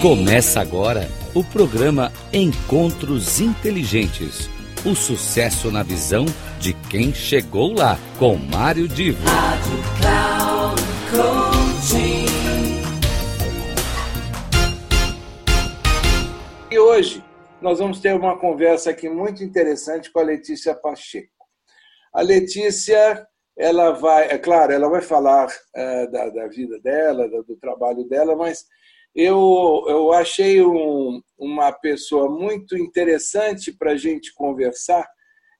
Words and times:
Começa 0.00 0.62
agora 0.62 1.02
o 1.34 1.44
programa 1.44 2.10
Encontros 2.32 3.38
Inteligentes. 3.38 4.48
O 4.82 4.94
sucesso 4.94 5.70
na 5.70 5.82
visão 5.82 6.24
de 6.58 6.72
quem 6.72 7.12
chegou 7.12 7.74
lá, 7.74 7.98
com 8.18 8.34
Mário 8.34 8.88
Divo. 8.88 9.22
Rádio 9.26 9.76
Cloud 11.10 11.60
E 16.70 16.78
hoje 16.78 17.22
nós 17.60 17.78
vamos 17.78 18.00
ter 18.00 18.14
uma 18.14 18.38
conversa 18.38 18.88
aqui 18.88 19.06
muito 19.06 19.44
interessante 19.44 20.10
com 20.10 20.20
a 20.20 20.22
Letícia 20.22 20.74
Pacheco. 20.74 21.44
A 22.10 22.22
Letícia, 22.22 23.28
ela 23.54 23.90
vai, 23.90 24.30
é 24.30 24.38
claro, 24.38 24.72
ela 24.72 24.88
vai 24.88 25.02
falar 25.02 25.48
é, 25.76 26.06
da, 26.06 26.30
da, 26.30 26.46
vida 26.46 26.80
dela, 26.80 27.28
do 27.28 27.54
trabalho 27.56 28.04
dela, 28.04 28.34
mas 28.34 28.64
eu, 29.14 29.84
eu 29.88 30.12
achei 30.12 30.62
um, 30.62 31.22
uma 31.38 31.72
pessoa 31.72 32.28
muito 32.28 32.76
interessante 32.76 33.72
para 33.72 33.92
a 33.92 33.96
gente 33.96 34.32
conversar. 34.34 35.08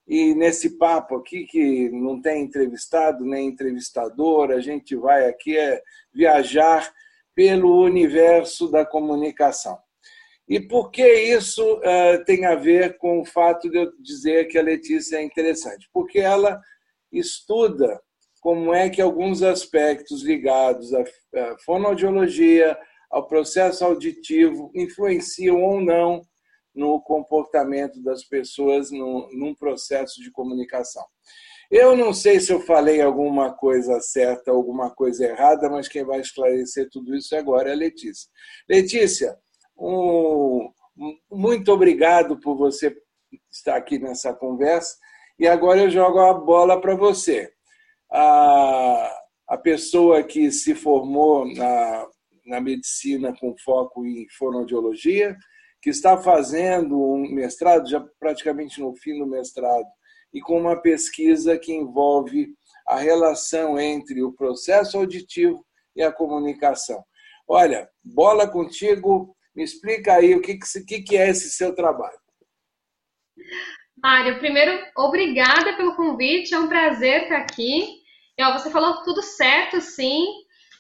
E 0.07 0.35
nesse 0.35 0.79
papo 0.79 1.17
aqui, 1.17 1.45
que 1.45 1.89
não 1.91 2.21
tem 2.21 2.43
entrevistado 2.43 3.25
nem 3.25 3.49
entrevistador, 3.49 4.51
a 4.51 4.61
gente 4.61 4.97
vai 4.97 5.29
aqui 5.29 5.57
é 5.57 5.81
viajar 6.13 6.93
pelo 7.35 7.83
universo 7.83 8.69
da 8.71 8.85
comunicação. 8.85 9.79
E 10.49 10.59
por 10.59 10.91
que 10.91 11.07
isso 11.07 11.63
uh, 11.77 12.25
tem 12.25 12.45
a 12.45 12.57
ver 12.57 12.99
com 12.99 13.21
o 13.21 13.25
fato 13.25 13.71
de 13.71 13.79
eu 13.79 13.93
dizer 14.01 14.47
que 14.49 14.59
a 14.59 14.63
Letícia 14.63 15.19
é 15.19 15.23
interessante? 15.23 15.89
Porque 15.93 16.19
ela 16.19 16.61
estuda 17.13 18.01
como 18.41 18.75
é 18.75 18.91
que 18.91 19.01
alguns 19.01 19.43
aspectos 19.43 20.25
ligados 20.25 20.93
à 20.93 21.05
fonoaudiologia, 21.65 22.77
ao 23.11 23.27
processo 23.27 23.85
auditivo, 23.85 24.71
influenciam 24.75 25.63
ou 25.63 25.81
não 25.81 26.23
no 26.75 27.01
comportamento 27.01 28.01
das 28.03 28.25
pessoas 28.25 28.91
no, 28.91 29.29
num 29.33 29.55
processo 29.55 30.23
de 30.23 30.31
comunicação. 30.31 31.05
Eu 31.71 31.97
não 31.97 32.13
sei 32.13 32.41
se 32.41 32.53
eu 32.53 32.61
falei 32.61 33.01
alguma 33.01 33.53
coisa 33.53 34.01
certa, 34.01 34.51
alguma 34.51 34.91
coisa 34.91 35.25
errada, 35.25 35.69
mas 35.69 35.89
quem 35.89 36.05
vai 36.05 36.21
esclarecer 36.21 36.89
tudo 36.91 37.15
isso 37.15 37.35
agora 37.37 37.71
é 37.71 37.73
a 37.73 37.77
Letícia. 37.77 38.29
Letícia, 38.69 39.37
um, 39.79 40.69
muito 41.31 41.73
obrigado 41.73 42.39
por 42.41 42.57
você 42.57 42.97
estar 43.51 43.77
aqui 43.77 43.99
nessa 43.99 44.35
conversa. 44.35 44.97
E 45.39 45.47
agora 45.47 45.81
eu 45.81 45.91
jogo 45.91 46.19
a 46.19 46.35
bola 46.35 46.81
para 46.81 46.95
você. 46.95 47.51
A, 48.11 49.17
a 49.49 49.57
pessoa 49.57 50.23
que 50.23 50.51
se 50.51 50.75
formou 50.75 51.47
na, 51.55 52.07
na 52.51 52.61
medicina 52.61 53.33
com 53.39 53.57
foco 53.65 54.05
em 54.05 54.27
fonoaudiologia, 54.37 55.37
que 55.81 55.89
está 55.89 56.19
fazendo 56.19 57.01
um 57.01 57.33
mestrado, 57.33 57.89
já 57.89 58.05
praticamente 58.19 58.81
no 58.81 58.95
fim 58.97 59.19
do 59.19 59.27
mestrado, 59.27 59.87
e 60.35 60.41
com 60.41 60.61
uma 60.61 60.77
pesquisa 60.77 61.59
que 61.59 61.73
envolve 61.73 62.49
a 62.87 62.97
relação 62.99 63.79
entre 63.79 64.23
o 64.23 64.33
processo 64.33 64.99
auditivo 64.99 65.65
e 65.97 66.03
a 66.03 66.13
comunicação. 66.13 67.03
Olha, 67.49 67.89
bola 68.05 68.49
contigo, 68.49 69.35
me 69.55 69.63
explica 69.63 70.15
aí 70.15 70.35
o 70.35 70.43
que, 70.43 70.59
que, 70.87 71.03
que 71.03 71.17
é 71.17 71.29
esse 71.29 71.51
seu 71.51 71.75
trabalho. 71.75 72.19
Mário, 74.03 74.39
primeiro, 74.39 74.73
obrigada 74.97 75.77
pelo 75.77 75.95
convite, 75.95 76.55
é 76.55 76.59
um 76.59 76.69
prazer 76.69 77.23
estar 77.23 77.39
aqui. 77.39 78.01
E, 78.39 78.43
ó, 78.43 78.53
você 78.53 78.71
falou 78.71 79.03
tudo 79.03 79.23
certo, 79.23 79.81
sim. 79.81 80.27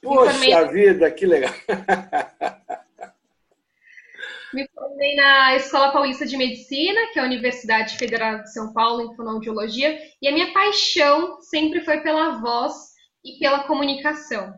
Poxa 0.02 0.32
formei... 0.32 0.68
vida, 0.68 1.10
que 1.10 1.26
legal! 1.26 1.52
Me 4.52 4.68
formei 4.74 5.14
na 5.14 5.54
Escola 5.54 5.92
Paulista 5.92 6.26
de 6.26 6.36
Medicina, 6.36 7.06
que 7.12 7.20
é 7.20 7.22
a 7.22 7.24
Universidade 7.24 7.96
Federal 7.96 8.42
de 8.42 8.52
São 8.52 8.72
Paulo, 8.72 9.02
em 9.02 9.14
fonoaudiologia, 9.14 9.96
e 10.20 10.26
a 10.26 10.32
minha 10.32 10.52
paixão 10.52 11.40
sempre 11.40 11.82
foi 11.82 12.00
pela 12.00 12.40
voz 12.40 12.74
e 13.24 13.38
pela 13.38 13.62
comunicação. 13.64 14.52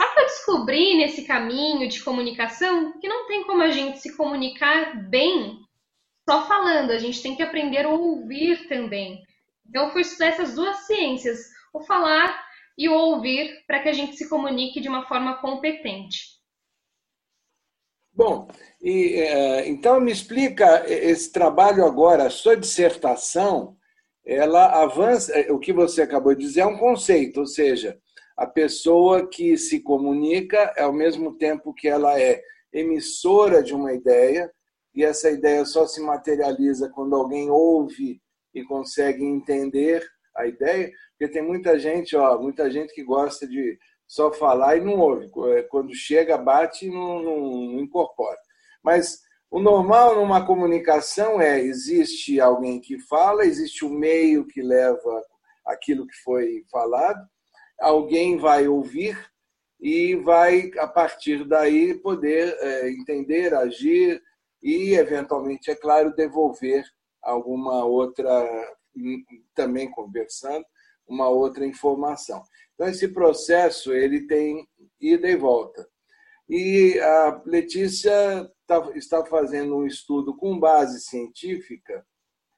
Só 0.00 0.08
para 0.12 0.24
descobrir 0.24 0.96
nesse 0.96 1.24
caminho 1.24 1.88
de 1.88 2.02
comunicação 2.02 2.98
que 2.98 3.06
não 3.06 3.28
tem 3.28 3.44
como 3.44 3.62
a 3.62 3.70
gente 3.70 4.00
se 4.00 4.16
comunicar 4.16 5.08
bem 5.08 5.60
só 6.28 6.46
falando, 6.48 6.90
a 6.90 6.98
gente 6.98 7.22
tem 7.22 7.36
que 7.36 7.42
aprender 7.42 7.84
a 7.84 7.90
ouvir 7.90 8.66
também. 8.66 9.22
Então, 9.68 9.84
eu 9.86 9.92
fui 9.92 10.00
estudar 10.00 10.26
essas 10.26 10.54
duas 10.54 10.78
ciências, 10.86 11.38
o 11.72 11.84
falar 11.84 12.42
e 12.76 12.88
o 12.88 12.94
ouvir, 12.94 13.64
para 13.66 13.82
que 13.82 13.88
a 13.88 13.92
gente 13.92 14.16
se 14.16 14.28
comunique 14.28 14.80
de 14.80 14.88
uma 14.88 15.06
forma 15.06 15.36
competente. 15.40 16.34
Bom, 18.12 18.48
e, 18.80 19.14
é, 19.14 19.68
então 19.68 20.00
me 20.00 20.12
explica 20.12 20.84
esse 20.88 21.32
trabalho 21.32 21.84
agora, 21.84 22.26
a 22.26 22.30
sua 22.30 22.56
dissertação, 22.56 23.76
ela 24.24 24.82
avança, 24.82 25.32
é, 25.32 25.50
o 25.52 25.58
que 25.58 25.72
você 25.72 26.02
acabou 26.02 26.34
de 26.34 26.44
dizer 26.44 26.60
é 26.60 26.66
um 26.66 26.78
conceito, 26.78 27.40
ou 27.40 27.46
seja, 27.46 27.98
a 28.36 28.46
pessoa 28.46 29.28
que 29.28 29.56
se 29.56 29.80
comunica 29.80 30.72
é 30.76 30.82
ao 30.82 30.92
mesmo 30.92 31.36
tempo 31.36 31.74
que 31.74 31.88
ela 31.88 32.18
é 32.20 32.40
emissora 32.72 33.62
de 33.62 33.74
uma 33.74 33.92
ideia, 33.92 34.50
e 34.94 35.04
essa 35.04 35.28
ideia 35.30 35.64
só 35.64 35.86
se 35.86 36.00
materializa 36.00 36.88
quando 36.90 37.16
alguém 37.16 37.50
ouve 37.50 38.20
e 38.54 38.62
consegue 38.62 39.24
entender 39.24 40.06
a 40.36 40.46
ideia, 40.46 40.92
porque 41.16 41.32
tem 41.32 41.42
muita 41.42 41.78
gente, 41.78 42.16
ó, 42.16 42.38
muita 42.38 42.70
gente 42.70 42.92
que 42.92 43.04
gosta 43.04 43.46
de 43.46 43.78
só 44.06 44.32
falar 44.32 44.76
e 44.76 44.80
não 44.80 44.98
ouve. 44.98 45.30
É, 45.56 45.62
quando 45.62 45.94
chega, 45.94 46.36
bate 46.36 46.86
e 46.86 46.90
não, 46.90 47.22
não, 47.22 47.40
não 47.40 47.80
incorpora. 47.80 48.38
Mas 48.82 49.20
o 49.50 49.60
normal 49.60 50.16
numa 50.16 50.44
comunicação 50.44 51.40
é 51.40 51.60
existe 51.60 52.40
alguém 52.40 52.80
que 52.80 52.98
fala, 52.98 53.44
existe 53.44 53.84
o 53.84 53.88
um 53.88 53.94
meio 53.94 54.46
que 54.46 54.60
leva 54.60 55.22
aquilo 55.64 56.06
que 56.06 56.16
foi 56.22 56.64
falado, 56.70 57.24
alguém 57.80 58.36
vai 58.36 58.68
ouvir 58.68 59.16
e 59.80 60.16
vai, 60.16 60.70
a 60.78 60.86
partir 60.86 61.44
daí, 61.46 61.94
poder 61.94 62.56
é, 62.60 62.90
entender, 62.90 63.54
agir 63.54 64.22
e, 64.62 64.94
eventualmente, 64.94 65.70
é 65.70 65.74
claro, 65.74 66.14
devolver 66.14 66.84
alguma 67.22 67.84
outra, 67.84 68.48
também 69.54 69.90
conversando, 69.90 70.64
uma 71.06 71.28
outra 71.28 71.66
informação. 71.66 72.42
Então, 72.74 72.88
esse 72.88 73.08
processo 73.08 73.92
ele 73.92 74.26
tem 74.26 74.66
ida 75.00 75.28
e 75.28 75.36
volta. 75.36 75.88
E 76.48 76.98
a 77.00 77.42
Letícia 77.46 78.50
tá, 78.66 78.90
está 78.94 79.24
fazendo 79.24 79.76
um 79.76 79.86
estudo 79.86 80.36
com 80.36 80.58
base 80.58 81.00
científica, 81.00 82.04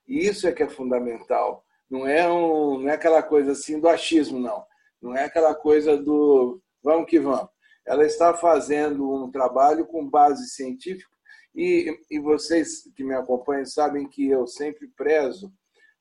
e 0.06 0.26
isso 0.26 0.46
é 0.46 0.52
que 0.52 0.62
é 0.62 0.68
fundamental. 0.68 1.64
Não 1.88 2.06
é, 2.06 2.28
um, 2.28 2.80
não 2.80 2.88
é 2.88 2.94
aquela 2.94 3.22
coisa 3.22 3.52
assim 3.52 3.78
do 3.78 3.88
achismo, 3.88 4.40
não 4.40 4.64
não 5.00 5.16
é 5.16 5.24
aquela 5.24 5.54
coisa 5.54 5.96
do 5.96 6.60
vamos 6.82 7.08
que 7.08 7.18
vamos. 7.18 7.48
Ela 7.86 8.04
está 8.04 8.34
fazendo 8.34 9.08
um 9.08 9.30
trabalho 9.30 9.86
com 9.86 10.08
base 10.08 10.48
científica 10.48 11.14
e, 11.54 11.96
e 12.10 12.18
vocês 12.18 12.82
que 12.94 13.04
me 13.04 13.14
acompanham 13.14 13.64
sabem 13.64 14.08
que 14.08 14.28
eu 14.28 14.46
sempre 14.46 14.88
prezo 14.88 15.52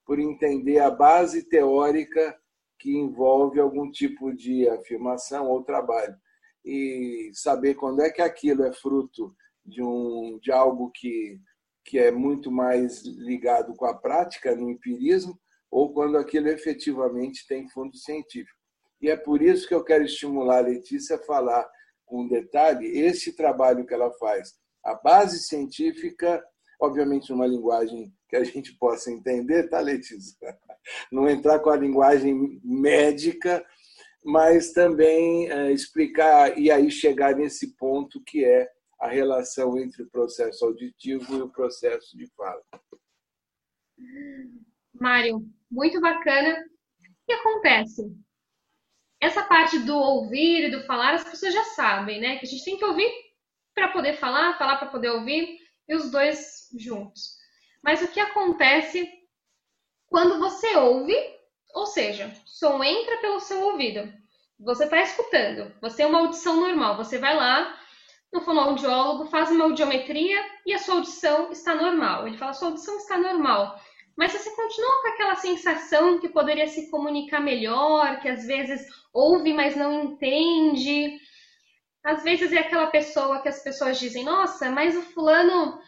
por 0.06 0.20
entender 0.20 0.80
a 0.80 0.92
base 0.92 1.44
teórica 1.44 2.38
que 2.80 2.96
envolve 2.96 3.60
algum 3.60 3.90
tipo 3.90 4.34
de 4.34 4.68
afirmação 4.70 5.48
ou 5.50 5.64
trabalho 5.64 6.16
e 6.64 7.32
saber 7.34 7.76
quando 7.76 8.02
é 8.02 8.10
que 8.10 8.22
aquilo 8.22 8.64
é 8.64 8.74
fruto 8.74 9.36
de 9.66 9.82
um 9.82 10.40
de 10.42 10.52
algo 10.52 10.92
que 10.94 11.40
que 11.84 12.00
é 12.00 12.12
muito 12.12 12.52
mais 12.52 13.04
ligado 13.04 13.76
com 13.76 13.86
a 13.86 13.94
prática 13.94 14.56
no 14.56 14.70
empirismo 14.70 15.40
ou 15.70 15.94
quando 15.94 16.18
aquilo 16.18 16.48
efetivamente 16.48 17.46
tem 17.48 17.70
fundo 17.70 17.96
científico. 17.96 18.58
E 19.00 19.10
é 19.10 19.16
por 19.16 19.42
isso 19.42 19.68
que 19.68 19.76
eu 19.76 19.84
quero 19.84 20.04
estimular 20.04 20.58
a 20.58 20.68
Letícia 20.68 21.16
a 21.16 21.24
falar 21.24 21.68
com 22.06 22.28
detalhe 22.28 22.88
esse 22.88 23.36
trabalho 23.36 23.86
que 23.86 23.94
ela 23.94 24.12
faz. 24.14 24.54
A 24.84 24.96
base 24.96 25.40
científica, 25.40 26.44
obviamente, 26.80 27.30
numa 27.30 27.48
linguagem 27.48 28.14
que 28.30 28.36
a 28.36 28.44
gente 28.44 28.74
possa 28.78 29.12
entender, 29.12 29.70
tá, 29.70 29.80
Letícia? 29.80 30.36
Não 31.12 31.30
entrar 31.30 31.60
com 31.60 31.70
a 31.70 31.78
linguagem 31.78 32.60
médica, 32.64 33.66
mas 34.24 34.72
também 34.72 35.50
é, 35.52 35.72
explicar 35.72 36.58
e 36.58 36.70
aí 36.70 36.90
chegar 36.92 37.36
nesse 37.36 37.76
ponto 37.76 38.22
que 38.24 38.44
é 38.46 38.70
a 39.00 39.08
relação 39.08 39.78
entre 39.78 40.04
o 40.04 40.10
processo 40.10 40.66
auditivo 40.66 41.36
e 41.36 41.42
o 41.42 41.50
processo 41.50 42.18
de 42.18 42.28
fala. 42.36 42.62
Mário, 44.94 45.46
muito 45.70 46.00
bacana. 46.00 46.52
O 46.52 47.26
que 47.28 47.34
acontece? 47.34 48.16
essa 49.26 49.44
parte 49.44 49.80
do 49.80 49.96
ouvir 49.96 50.68
e 50.68 50.72
do 50.72 50.84
falar, 50.84 51.16
as 51.16 51.24
pessoas 51.24 51.54
já 51.54 51.64
sabem, 51.64 52.20
né? 52.20 52.38
Que 52.38 52.46
a 52.46 52.50
gente 52.50 52.64
tem 52.64 52.78
que 52.78 52.86
ouvir 52.86 53.12
para 53.74 53.90
poder 53.90 54.18
falar, 54.18 54.58
falar 54.58 54.78
para 54.78 54.90
poder 54.90 55.10
ouvir, 55.10 55.58
e 55.88 55.96
os 55.96 56.12
dois 56.12 56.70
juntos. 56.78 57.36
Mas 57.84 58.02
o 58.02 58.08
que 58.08 58.20
acontece 58.20 59.10
quando 60.08 60.40
você 60.40 60.76
ouve, 60.78 61.16
ou 61.74 61.86
seja, 61.86 62.28
o 62.28 62.50
som 62.50 62.84
entra 62.84 63.18
pelo 63.18 63.40
seu 63.40 63.62
ouvido, 63.62 64.12
você 64.60 64.86
está 64.86 65.02
escutando, 65.02 65.74
você 65.82 66.04
é 66.04 66.08
uma 66.08 66.20
audição 66.20 66.60
normal, 66.60 66.96
você 66.96 67.18
vai 67.18 67.36
lá, 67.36 67.78
no 68.36 68.42
fonoaudiólogo, 68.42 69.26
faz 69.28 69.50
uma 69.50 69.66
audiometria 69.66 70.44
e 70.66 70.74
a 70.74 70.80
sua 70.80 70.96
audição 70.96 71.52
está 71.52 71.74
normal. 71.74 72.28
Ele 72.28 72.38
fala, 72.38 72.54
sua 72.54 72.68
audição 72.68 72.98
está 72.98 73.18
normal. 73.18 73.80
Mas 74.16 74.34
você 74.34 74.50
continua 74.56 75.02
com 75.02 75.08
aquela 75.10 75.36
sensação 75.36 76.20
que 76.20 76.30
poderia 76.30 76.68
se 76.68 76.90
comunicar 76.90 77.40
melhor, 77.40 78.20
que 78.20 78.30
às 78.30 78.46
vezes 78.46 78.86
ouve, 79.14 79.54
mas 79.54 79.76
não 79.76 80.04
entende. 80.04 81.20
Às 82.06 82.24
vezes 82.24 82.54
é 82.54 82.60
aquela 82.60 82.86
pessoa 82.86 83.42
que 83.42 83.50
as 83.50 83.64
pessoas 83.64 83.98
dizem, 83.98 84.24
nossa, 84.24 84.70
mas 84.70 84.96
o 84.96 85.02
fulano 85.02 85.80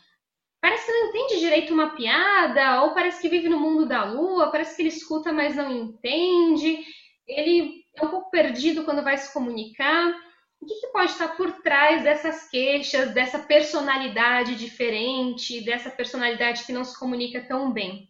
parece 0.59 0.87
que 0.87 0.91
não 0.91 1.09
entende 1.09 1.39
direito 1.39 1.71
uma 1.71 1.95
piada, 1.95 2.81
ou 2.81 2.95
parece 2.95 3.21
que 3.21 3.29
vive 3.29 3.47
no 3.47 3.59
mundo 3.59 3.87
da 3.87 4.03
lua, 4.03 4.49
parece 4.49 4.75
que 4.75 4.81
ele 4.81 4.89
escuta, 4.89 5.31
mas 5.31 5.55
não 5.55 5.71
entende. 5.71 6.83
Ele 7.27 7.83
é 7.95 8.03
um 8.03 8.09
pouco 8.09 8.31
perdido 8.31 8.83
quando 8.83 9.03
vai 9.03 9.15
se 9.15 9.31
comunicar. 9.31 10.11
O 10.59 10.65
que, 10.65 10.73
que 10.81 10.87
pode 10.87 11.11
estar 11.11 11.37
por 11.37 11.51
trás 11.61 12.03
dessas 12.03 12.49
queixas, 12.49 13.13
dessa 13.13 13.37
personalidade 13.37 14.55
diferente, 14.55 15.63
dessa 15.63 15.91
personalidade 15.91 16.63
que 16.63 16.73
não 16.73 16.83
se 16.83 16.97
comunica 16.97 17.45
tão 17.47 17.71
bem? 17.71 18.09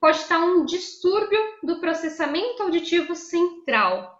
Pode 0.00 0.16
estar 0.16 0.40
um 0.40 0.64
distúrbio 0.64 1.38
do 1.62 1.78
processamento 1.78 2.64
auditivo 2.64 3.14
central. 3.14 4.11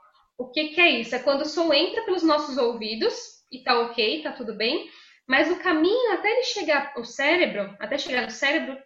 O 0.42 0.50
que, 0.50 0.70
que 0.70 0.80
é 0.80 0.90
isso? 0.90 1.14
É 1.14 1.20
quando 1.20 1.42
o 1.42 1.48
som 1.48 1.72
entra 1.72 2.02
pelos 2.04 2.24
nossos 2.24 2.58
ouvidos 2.58 3.14
e 3.48 3.62
tá 3.62 3.78
ok, 3.78 4.24
tá 4.24 4.32
tudo 4.32 4.52
bem, 4.56 4.90
mas 5.24 5.48
o 5.48 5.60
caminho 5.60 6.14
até 6.14 6.32
ele 6.32 6.42
chegar 6.42 6.92
ao 6.96 7.04
cérebro, 7.04 7.76
até 7.78 7.96
chegar 7.96 8.22
no 8.22 8.30
cérebro, 8.30 8.76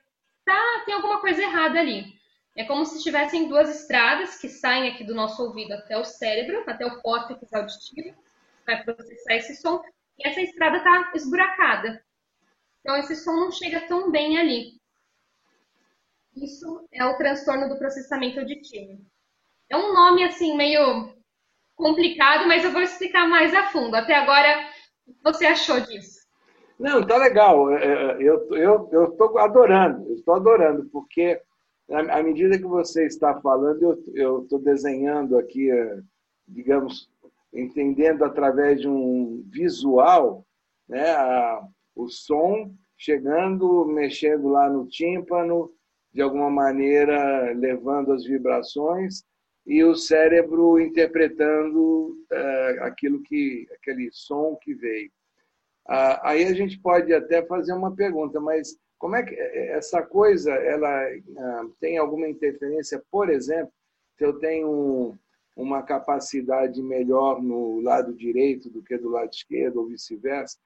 tá, 0.45 0.83
tem 0.85 0.95
alguma 0.95 1.19
coisa 1.19 1.41
errada 1.41 1.81
ali. 1.81 2.05
É 2.55 2.65
como 2.65 2.85
se 2.85 3.03
tivessem 3.03 3.49
duas 3.49 3.75
estradas 3.75 4.39
que 4.39 4.51
saem 4.51 4.91
aqui 4.91 5.03
do 5.03 5.15
nosso 5.15 5.43
ouvido 5.43 5.73
até 5.73 5.97
o 5.97 6.05
cérebro, 6.05 6.63
até 6.67 6.85
o 6.85 7.01
córtex 7.01 7.51
auditivo, 7.55 8.15
vai 8.67 8.85
processar 8.85 9.37
esse 9.37 9.57
som, 9.57 9.83
e 10.19 10.29
essa 10.29 10.43
estrada 10.43 10.77
está 10.77 11.13
esburacada. 11.15 12.05
Então, 12.81 12.97
esse 12.99 13.17
som 13.17 13.33
não 13.33 13.51
chega 13.51 13.81
tão 13.89 14.11
bem 14.11 14.39
ali. 14.39 14.79
Isso 16.37 16.87
é 16.93 17.03
o 17.07 17.17
transtorno 17.17 17.67
do 17.67 17.79
processamento 17.79 18.41
auditivo. 18.41 19.03
É 19.71 19.77
um 19.77 19.95
nome, 19.95 20.23
assim, 20.23 20.55
meio 20.55 21.16
complicado, 21.77 22.49
mas 22.49 22.65
eu 22.65 22.73
vou 22.73 22.83
explicar 22.83 23.29
mais 23.29 23.55
a 23.55 23.65
fundo. 23.65 23.95
Até 23.95 24.15
agora, 24.17 24.67
o 25.07 25.13
que 25.13 25.23
você 25.23 25.47
achou 25.47 25.79
disso? 25.81 26.17
Não, 26.79 27.07
tá 27.07 27.17
legal. 27.17 27.71
É, 27.71 27.85
é, 27.85 28.17
eu 28.21 28.49
eu 28.91 29.05
estou 29.05 29.39
adorando, 29.39 30.13
estou 30.13 30.35
adorando, 30.35 30.89
porque 30.91 31.41
à 31.89 32.23
medida 32.23 32.59
que 32.59 32.65
você 32.65 33.07
está 33.07 33.41
falando, 33.41 34.03
eu 34.15 34.43
estou 34.43 34.59
desenhando 34.59 35.39
aqui, 35.39 35.71
é, 35.71 36.01
digamos, 36.49 37.09
entendendo 37.53 38.25
através 38.25 38.81
de 38.81 38.89
um 38.89 39.45
visual, 39.47 40.45
né, 40.89 41.11
a, 41.13 41.63
o 41.95 42.09
som 42.09 42.75
chegando, 42.99 43.85
mexendo 43.87 44.49
lá 44.49 44.69
no 44.69 44.87
tímpano, 44.87 45.71
de 46.13 46.23
alguma 46.23 46.51
maneira 46.51 47.53
levando 47.53 48.13
as 48.13 48.25
vibrações 48.25 49.23
e 49.67 49.83
o 49.83 49.97
cérebro 49.97 50.81
interpretando 50.81 52.17
é, 52.31 52.79
aquilo 52.83 53.23
que 53.23 53.67
aquele 53.75 54.09
som 54.13 54.57
que 54.63 54.73
veio. 54.75 55.11
Ah, 55.89 56.31
aí 56.31 56.45
a 56.45 56.55
gente 56.55 56.79
pode 56.79 57.13
até 57.13 57.45
fazer 57.45 57.73
uma 57.73 57.95
pergunta, 57.95 58.41
mas 58.41 58.79
como 58.99 59.17
é 59.17 59.23
que 59.25 59.35
essa 59.35 60.03
coisa 60.03 60.53
ela 60.53 61.09
ah, 61.39 61.67
tem 61.81 61.99
alguma 61.99 62.29
interferência? 62.29 63.03
Por 63.11 63.29
exemplo, 63.29 63.73
se 64.17 64.25
eu 64.25 64.39
tenho 64.39 65.19
uma 65.57 65.83
capacidade 65.83 66.81
melhor 66.83 67.43
no 67.43 67.81
lado 67.81 68.15
direito 68.15 68.71
do 68.71 68.83
que 68.83 68.97
do 68.97 69.09
lado 69.09 69.31
esquerdo, 69.33 69.79
ou 69.79 69.87
vice-versa. 69.87 70.59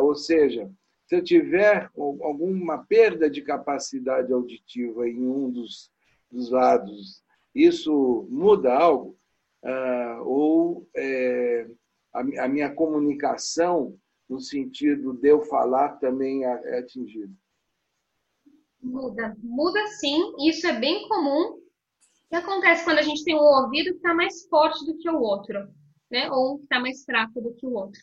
Ou 0.00 0.14
seja, 0.14 0.70
se 1.06 1.16
eu 1.16 1.22
tiver 1.22 1.90
alguma 1.94 2.78
perda 2.86 3.28
de 3.28 3.42
capacidade 3.42 4.32
auditiva 4.32 5.06
em 5.06 5.20
um 5.20 5.50
dos, 5.50 5.90
dos 6.30 6.50
lados, 6.50 7.23
isso 7.54 8.26
muda 8.30 8.74
algo? 8.74 9.16
É, 9.62 10.16
ou 10.20 10.88
é, 10.94 11.66
a, 12.12 12.48
minha 12.48 12.74
comunicação, 12.74 13.98
no 14.28 14.40
sentido 14.40 15.14
de 15.14 15.28
eu 15.28 15.42
falar, 15.42 15.96
também 15.98 16.44
é 16.44 16.78
atingida? 16.78 17.32
Muda, 18.82 19.34
muda 19.42 19.86
sim. 19.98 20.34
Isso 20.46 20.66
é 20.66 20.78
bem 20.78 21.08
comum 21.08 21.60
que 22.28 22.36
acontece 22.36 22.84
quando 22.84 22.98
a 22.98 23.02
gente 23.02 23.24
tem 23.24 23.34
um 23.34 23.38
ouvido 23.38 23.90
que 23.90 23.96
está 23.96 24.12
mais 24.12 24.46
forte 24.48 24.84
do 24.84 24.98
que 24.98 25.08
o 25.08 25.20
outro, 25.20 25.68
né? 26.10 26.30
Ou 26.30 26.58
que 26.58 26.64
está 26.64 26.80
mais 26.80 27.04
fraco 27.04 27.40
do 27.40 27.54
que 27.54 27.66
o 27.66 27.72
outro. 27.72 28.00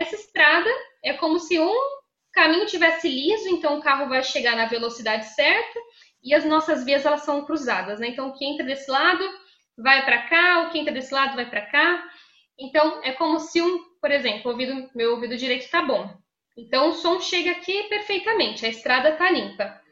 Essa 0.00 0.16
estrada 0.16 0.68
é 1.04 1.14
como 1.14 1.38
se 1.38 1.60
um 1.60 1.72
caminho 2.32 2.66
tivesse 2.66 3.08
liso, 3.08 3.48
então 3.48 3.78
o 3.78 3.82
carro 3.82 4.08
vai 4.08 4.22
chegar 4.24 4.56
na 4.56 4.66
velocidade 4.66 5.26
certa 5.34 5.80
e 6.24 6.34
as 6.34 6.44
nossas 6.44 6.84
vias 6.84 7.04
elas 7.04 7.22
são 7.22 7.44
cruzadas, 7.44 8.00
né? 8.00 8.08
Então 8.08 8.28
o 8.28 8.32
que 8.32 8.44
entra 8.44 8.64
desse 8.64 8.90
lado 8.90 9.24
vai 9.76 10.04
para 10.04 10.22
cá, 10.28 10.62
o 10.62 10.70
que 10.70 10.78
entra 10.78 10.92
desse 10.92 11.12
lado 11.12 11.36
vai 11.36 11.48
para 11.48 11.66
cá. 11.66 12.04
Então 12.58 13.00
é 13.04 13.12
como 13.12 13.38
se 13.38 13.60
um, 13.60 13.78
por 14.00 14.10
exemplo, 14.10 14.50
ouvido, 14.50 14.88
meu 14.94 15.12
ouvido 15.12 15.36
direito 15.36 15.64
está 15.64 15.82
bom. 15.82 16.08
Então 16.56 16.90
o 16.90 16.92
som 16.94 17.20
chega 17.20 17.50
aqui 17.50 17.84
perfeitamente, 17.84 18.64
a 18.64 18.68
estrada 18.68 19.10
está 19.10 19.30
limpa 19.30 19.84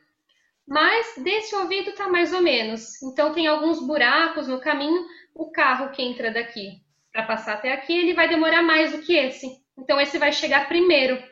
mas 0.66 1.14
desse 1.22 1.54
ouvido 1.54 1.90
está 1.90 2.08
mais 2.08 2.32
ou 2.32 2.40
menos. 2.40 3.00
Então 3.02 3.32
tem 3.32 3.46
alguns 3.46 3.84
buracos 3.84 4.48
no 4.48 4.60
caminho. 4.60 5.04
O 5.34 5.50
carro 5.50 5.90
que 5.90 6.02
entra 6.02 6.30
daqui 6.30 6.80
para 7.12 7.24
passar 7.24 7.54
até 7.54 7.72
aqui, 7.72 7.92
ele 7.92 8.14
vai 8.14 8.28
demorar 8.28 8.62
mais 8.62 8.92
do 8.92 9.02
que 9.02 9.14
esse. 9.14 9.46
Então 9.76 10.00
esse 10.00 10.18
vai 10.18 10.32
chegar 10.32 10.68
primeiro. 10.68 11.22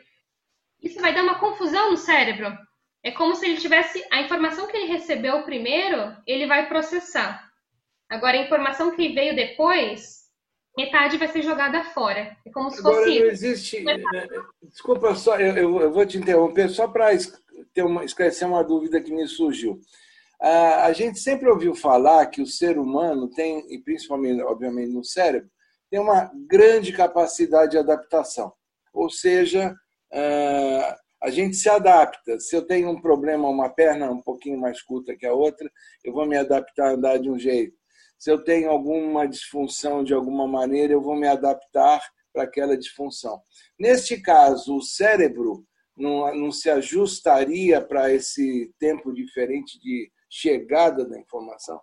Isso 0.81 0.99
vai 0.99 1.13
dar 1.13 1.23
uma 1.23 1.39
confusão 1.39 1.91
no 1.91 1.97
cérebro. 1.97 2.55
É 3.03 3.11
como 3.11 3.35
se 3.35 3.45
ele 3.45 3.57
tivesse 3.57 4.05
a 4.11 4.21
informação 4.21 4.67
que 4.67 4.77
ele 4.77 4.91
recebeu 4.91 5.43
primeiro, 5.43 6.15
ele 6.27 6.45
vai 6.45 6.67
processar. 6.67 7.49
Agora 8.09 8.37
a 8.37 8.43
informação 8.43 8.95
que 8.95 9.09
veio 9.09 9.35
depois, 9.35 10.21
metade 10.77 11.17
vai 11.17 11.27
ser 11.27 11.41
jogada 11.41 11.83
fora. 11.85 12.37
É 12.45 12.51
como 12.51 12.69
se 12.69 12.79
Agora, 12.79 12.97
fosse. 12.97 13.19
Não 13.19 13.25
existe. 13.25 13.83
Né, 13.83 13.97
desculpa 14.61 15.15
só, 15.15 15.39
eu, 15.39 15.81
eu 15.81 15.91
vou 15.91 16.05
te 16.05 16.17
interromper 16.17 16.69
só 16.69 16.87
para 16.87 17.11
esclarecer 17.13 18.47
uma 18.47 18.63
dúvida 18.63 19.01
que 19.01 19.11
me 19.11 19.27
surgiu. 19.27 19.79
A 20.39 20.91
gente 20.91 21.19
sempre 21.19 21.49
ouviu 21.49 21.75
falar 21.75 22.25
que 22.25 22.41
o 22.41 22.47
ser 22.47 22.79
humano 22.79 23.29
tem, 23.29 23.63
e 23.71 23.79
principalmente, 23.79 24.41
obviamente, 24.41 24.91
no 24.91 25.03
cérebro, 25.03 25.49
tem 25.89 25.99
uma 25.99 26.31
grande 26.47 26.91
capacidade 26.91 27.71
de 27.71 27.77
adaptação. 27.77 28.51
Ou 28.91 29.09
seja, 29.09 29.75
a 31.21 31.29
gente 31.29 31.55
se 31.55 31.69
adapta. 31.69 32.39
Se 32.39 32.55
eu 32.55 32.65
tenho 32.65 32.89
um 32.89 33.01
problema, 33.01 33.47
uma 33.47 33.69
perna 33.69 34.11
um 34.11 34.21
pouquinho 34.21 34.59
mais 34.59 34.81
curta 34.81 35.15
que 35.15 35.25
a 35.25 35.33
outra, 35.33 35.69
eu 36.03 36.13
vou 36.13 36.25
me 36.25 36.37
adaptar 36.37 36.87
a 36.87 36.93
andar 36.93 37.17
de 37.19 37.29
um 37.29 37.37
jeito. 37.37 37.77
Se 38.17 38.31
eu 38.31 38.43
tenho 38.43 38.69
alguma 38.69 39.27
disfunção 39.27 40.03
de 40.03 40.13
alguma 40.13 40.47
maneira, 40.47 40.93
eu 40.93 41.01
vou 41.01 41.15
me 41.15 41.27
adaptar 41.27 42.01
para 42.33 42.43
aquela 42.43 42.77
disfunção. 42.77 43.41
Neste 43.79 44.21
caso, 44.21 44.77
o 44.77 44.81
cérebro 44.81 45.65
não, 45.95 46.33
não 46.35 46.51
se 46.51 46.69
ajustaria 46.69 47.81
para 47.81 48.11
esse 48.11 48.73
tempo 48.79 49.13
diferente 49.13 49.79
de 49.79 50.11
chegada 50.29 51.05
da 51.07 51.19
informação? 51.19 51.79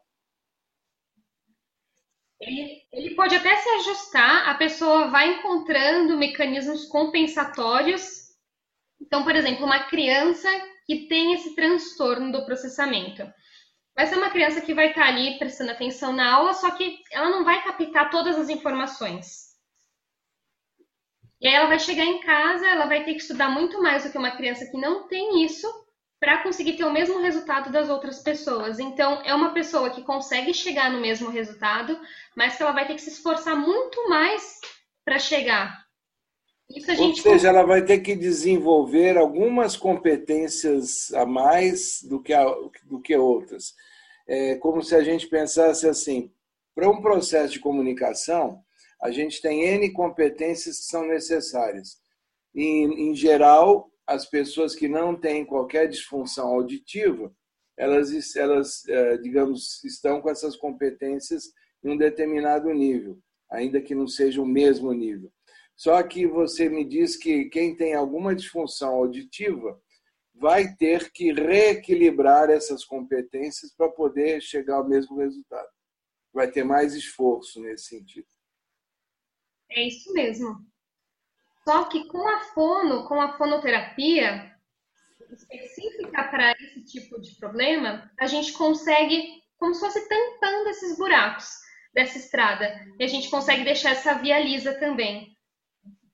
Ele, 2.40 2.82
ele, 2.92 3.14
pode 3.16 3.34
até 3.34 3.56
se 3.56 3.68
ajustar, 3.68 4.48
a 4.48 4.54
pessoa 4.54 5.10
vai 5.10 5.34
encontrando 5.34 6.16
mecanismos 6.16 6.86
compensatórios. 6.86 8.27
Então, 9.00 9.24
por 9.24 9.34
exemplo, 9.34 9.64
uma 9.64 9.84
criança 9.84 10.48
que 10.86 11.06
tem 11.06 11.34
esse 11.34 11.54
transtorno 11.54 12.32
do 12.32 12.44
processamento. 12.44 13.22
Vai 13.94 14.06
ser 14.06 14.16
uma 14.16 14.30
criança 14.30 14.60
que 14.60 14.74
vai 14.74 14.90
estar 14.90 15.06
ali 15.06 15.38
prestando 15.38 15.72
atenção 15.72 16.12
na 16.12 16.32
aula, 16.34 16.54
só 16.54 16.70
que 16.70 17.02
ela 17.10 17.30
não 17.30 17.44
vai 17.44 17.62
captar 17.64 18.10
todas 18.10 18.38
as 18.38 18.48
informações. 18.48 19.48
E 21.40 21.46
aí 21.46 21.54
ela 21.54 21.68
vai 21.68 21.78
chegar 21.78 22.04
em 22.04 22.20
casa, 22.20 22.66
ela 22.66 22.86
vai 22.86 23.04
ter 23.04 23.14
que 23.14 23.20
estudar 23.20 23.48
muito 23.48 23.80
mais 23.82 24.04
do 24.04 24.10
que 24.10 24.18
uma 24.18 24.36
criança 24.36 24.66
que 24.66 24.76
não 24.76 25.06
tem 25.08 25.44
isso 25.44 25.68
para 26.20 26.42
conseguir 26.42 26.76
ter 26.76 26.84
o 26.84 26.92
mesmo 26.92 27.20
resultado 27.20 27.70
das 27.70 27.88
outras 27.88 28.20
pessoas. 28.20 28.78
Então, 28.78 29.22
é 29.24 29.34
uma 29.34 29.52
pessoa 29.52 29.90
que 29.90 30.02
consegue 30.02 30.52
chegar 30.52 30.90
no 30.90 31.00
mesmo 31.00 31.30
resultado, 31.30 32.00
mas 32.36 32.56
que 32.56 32.62
ela 32.62 32.72
vai 32.72 32.86
ter 32.86 32.94
que 32.94 33.00
se 33.00 33.10
esforçar 33.10 33.56
muito 33.56 34.08
mais 34.08 34.60
para 35.04 35.18
chegar. 35.18 35.87
Ou 36.98 37.14
seja, 37.14 37.48
ela 37.48 37.62
vai 37.62 37.82
ter 37.82 38.00
que 38.00 38.14
desenvolver 38.14 39.16
algumas 39.16 39.76
competências 39.76 41.12
a 41.14 41.24
mais 41.24 42.02
do 42.02 42.22
que, 42.22 42.34
a, 42.34 42.44
do 42.84 43.00
que 43.00 43.16
outras. 43.16 43.74
É 44.26 44.56
como 44.56 44.82
se 44.82 44.94
a 44.94 45.02
gente 45.02 45.26
pensasse 45.28 45.88
assim: 45.88 46.30
para 46.74 46.88
um 46.88 47.00
processo 47.00 47.54
de 47.54 47.60
comunicação, 47.60 48.62
a 49.00 49.10
gente 49.10 49.40
tem 49.40 49.64
N 49.64 49.90
competências 49.92 50.78
que 50.78 50.84
são 50.84 51.06
necessárias. 51.06 51.98
E, 52.54 52.62
em 52.64 53.14
geral, 53.14 53.90
as 54.06 54.26
pessoas 54.26 54.74
que 54.74 54.88
não 54.88 55.14
têm 55.14 55.46
qualquer 55.46 55.88
disfunção 55.88 56.48
auditiva, 56.48 57.32
elas, 57.76 58.36
elas, 58.36 58.86
é, 58.88 59.16
digamos, 59.18 59.82
estão 59.84 60.20
com 60.20 60.28
essas 60.28 60.56
competências 60.56 61.44
em 61.82 61.90
um 61.90 61.96
determinado 61.96 62.68
nível, 62.74 63.18
ainda 63.50 63.80
que 63.80 63.94
não 63.94 64.06
seja 64.06 64.42
o 64.42 64.46
mesmo 64.46 64.92
nível. 64.92 65.30
Só 65.78 66.02
que 66.02 66.26
você 66.26 66.68
me 66.68 66.84
diz 66.84 67.16
que 67.16 67.44
quem 67.44 67.76
tem 67.76 67.94
alguma 67.94 68.34
disfunção 68.34 68.96
auditiva 68.96 69.80
vai 70.34 70.74
ter 70.74 71.12
que 71.12 71.32
reequilibrar 71.32 72.50
essas 72.50 72.84
competências 72.84 73.72
para 73.72 73.88
poder 73.88 74.42
chegar 74.42 74.78
ao 74.78 74.88
mesmo 74.88 75.16
resultado. 75.16 75.68
Vai 76.32 76.50
ter 76.50 76.64
mais 76.64 76.94
esforço 76.94 77.62
nesse 77.62 77.84
sentido. 77.84 78.26
É 79.70 79.86
isso 79.86 80.12
mesmo. 80.12 80.66
Só 81.62 81.84
que 81.84 82.08
com 82.08 82.26
a 82.26 82.40
fono, 82.40 83.06
com 83.06 83.20
a 83.20 83.38
fonoterapia 83.38 84.52
específica 85.30 86.24
para 86.24 86.56
esse 86.58 86.82
tipo 86.86 87.20
de 87.20 87.36
problema, 87.36 88.10
a 88.18 88.26
gente 88.26 88.52
consegue, 88.52 89.44
como 89.56 89.74
se 89.74 89.80
fosse 89.80 90.08
tampando 90.08 90.70
esses 90.70 90.98
buracos 90.98 91.48
dessa 91.94 92.18
estrada. 92.18 92.84
E 92.98 93.04
a 93.04 93.06
gente 93.06 93.30
consegue 93.30 93.62
deixar 93.62 93.90
essa 93.90 94.14
via 94.14 94.40
lisa 94.40 94.74
também, 94.80 95.37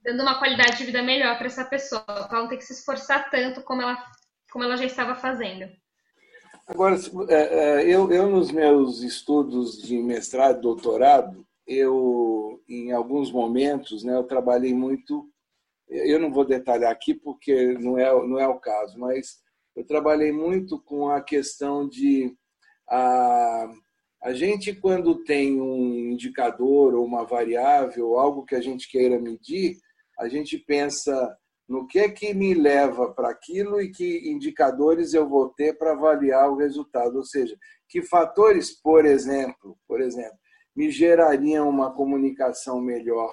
dando 0.04 0.22
uma 0.22 0.38
qualidade 0.38 0.76
de 0.76 0.84
vida 0.84 1.02
melhor 1.02 1.36
para 1.38 1.46
essa 1.46 1.64
pessoa, 1.64 2.02
para 2.02 2.28
ela 2.30 2.42
não 2.42 2.48
ter 2.48 2.58
que 2.58 2.64
se 2.64 2.74
esforçar 2.74 3.30
tanto 3.30 3.62
como 3.62 3.82
ela, 3.82 3.96
como 4.52 4.64
ela 4.64 4.76
já 4.76 4.84
estava 4.84 5.14
fazendo. 5.14 5.70
Agora, 6.66 6.96
é, 7.28 7.34
é, 7.34 7.82
eu, 7.84 8.10
eu 8.10 8.30
nos 8.30 8.50
meus 8.50 9.02
estudos 9.02 9.82
de 9.82 9.98
mestrado 9.98 10.60
doutorado, 10.60 11.46
eu, 11.66 12.62
em 12.68 12.92
alguns 12.92 13.32
momentos, 13.32 14.04
né, 14.04 14.14
eu 14.14 14.24
trabalhei 14.24 14.74
muito, 14.74 15.28
eu 15.88 16.18
não 16.18 16.32
vou 16.32 16.44
detalhar 16.44 16.92
aqui 16.92 17.14
porque 17.14 17.74
não 17.78 17.98
é, 17.98 18.10
não 18.26 18.38
é 18.38 18.46
o 18.46 18.60
caso, 18.60 18.98
mas 18.98 19.42
eu 19.74 19.84
trabalhei 19.84 20.32
muito 20.32 20.80
com 20.80 21.08
a 21.08 21.20
questão 21.20 21.88
de 21.88 22.34
a, 22.88 23.70
a 24.22 24.32
gente, 24.32 24.74
quando 24.74 25.22
tem 25.24 25.60
um 25.60 26.12
indicador 26.12 26.94
ou 26.94 27.04
uma 27.04 27.24
variável, 27.24 28.18
algo 28.18 28.44
que 28.44 28.54
a 28.54 28.60
gente 28.60 28.88
queira 28.90 29.18
medir, 29.18 29.76
a 30.18 30.28
gente 30.28 30.58
pensa 30.58 31.36
no 31.68 31.86
que 31.86 31.98
é 31.98 32.08
que 32.10 32.34
me 32.34 32.54
leva 32.54 33.12
para 33.12 33.30
aquilo 33.30 33.80
e 33.80 33.90
que 33.90 34.30
indicadores 34.30 35.14
eu 35.14 35.28
vou 35.28 35.48
ter 35.48 35.76
para 35.78 35.92
avaliar 35.92 36.50
o 36.50 36.56
resultado, 36.56 37.16
ou 37.16 37.24
seja, 37.24 37.56
que 37.88 38.02
fatores, 38.02 38.70
por 38.70 39.06
exemplo, 39.06 39.76
por 39.88 40.00
exemplo, 40.00 40.38
me 40.76 40.90
gerariam 40.90 41.68
uma 41.68 41.94
comunicação 41.94 42.80
melhor 42.80 43.32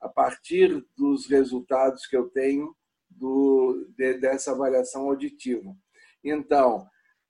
a 0.00 0.08
partir 0.08 0.84
dos 0.96 1.26
resultados 1.26 2.06
que 2.06 2.16
eu 2.16 2.28
tenho 2.30 2.74
do, 3.10 3.86
de, 3.96 4.14
dessa 4.14 4.52
avaliação 4.52 5.08
auditiva. 5.08 5.74
Então, 6.22 6.86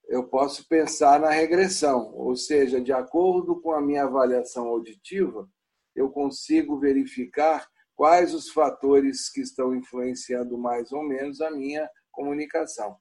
eu 0.08 0.24
posso 0.28 0.68
pensar 0.68 1.18
na 1.18 1.30
regressão, 1.30 2.14
ou 2.14 2.36
seja, 2.36 2.80
de 2.80 2.92
acordo 2.92 3.60
com 3.60 3.72
a 3.72 3.80
minha 3.80 4.04
avaliação 4.04 4.68
auditiva, 4.68 5.48
eu 5.94 6.10
consigo 6.10 6.78
verificar 6.78 7.66
quais 7.96 8.34
os 8.34 8.50
fatores 8.50 9.28
que 9.30 9.40
estão 9.40 9.74
influenciando 9.74 10.56
mais 10.56 10.92
ou 10.92 11.02
menos 11.02 11.40
a 11.40 11.50
minha 11.50 11.88
comunicação. 12.12 12.96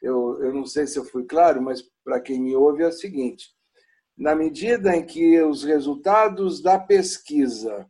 Eu, 0.00 0.42
eu 0.42 0.54
não 0.54 0.64
sei 0.64 0.86
se 0.86 0.98
eu 0.98 1.04
fui 1.04 1.24
claro, 1.24 1.60
mas 1.60 1.82
para 2.04 2.20
quem 2.20 2.40
me 2.40 2.54
ouve 2.54 2.82
é 2.82 2.88
o 2.88 2.92
seguinte: 2.92 3.48
na 4.16 4.34
medida 4.34 4.96
em 4.96 5.04
que 5.04 5.40
os 5.42 5.64
resultados 5.64 6.62
da 6.62 6.78
pesquisa, 6.78 7.86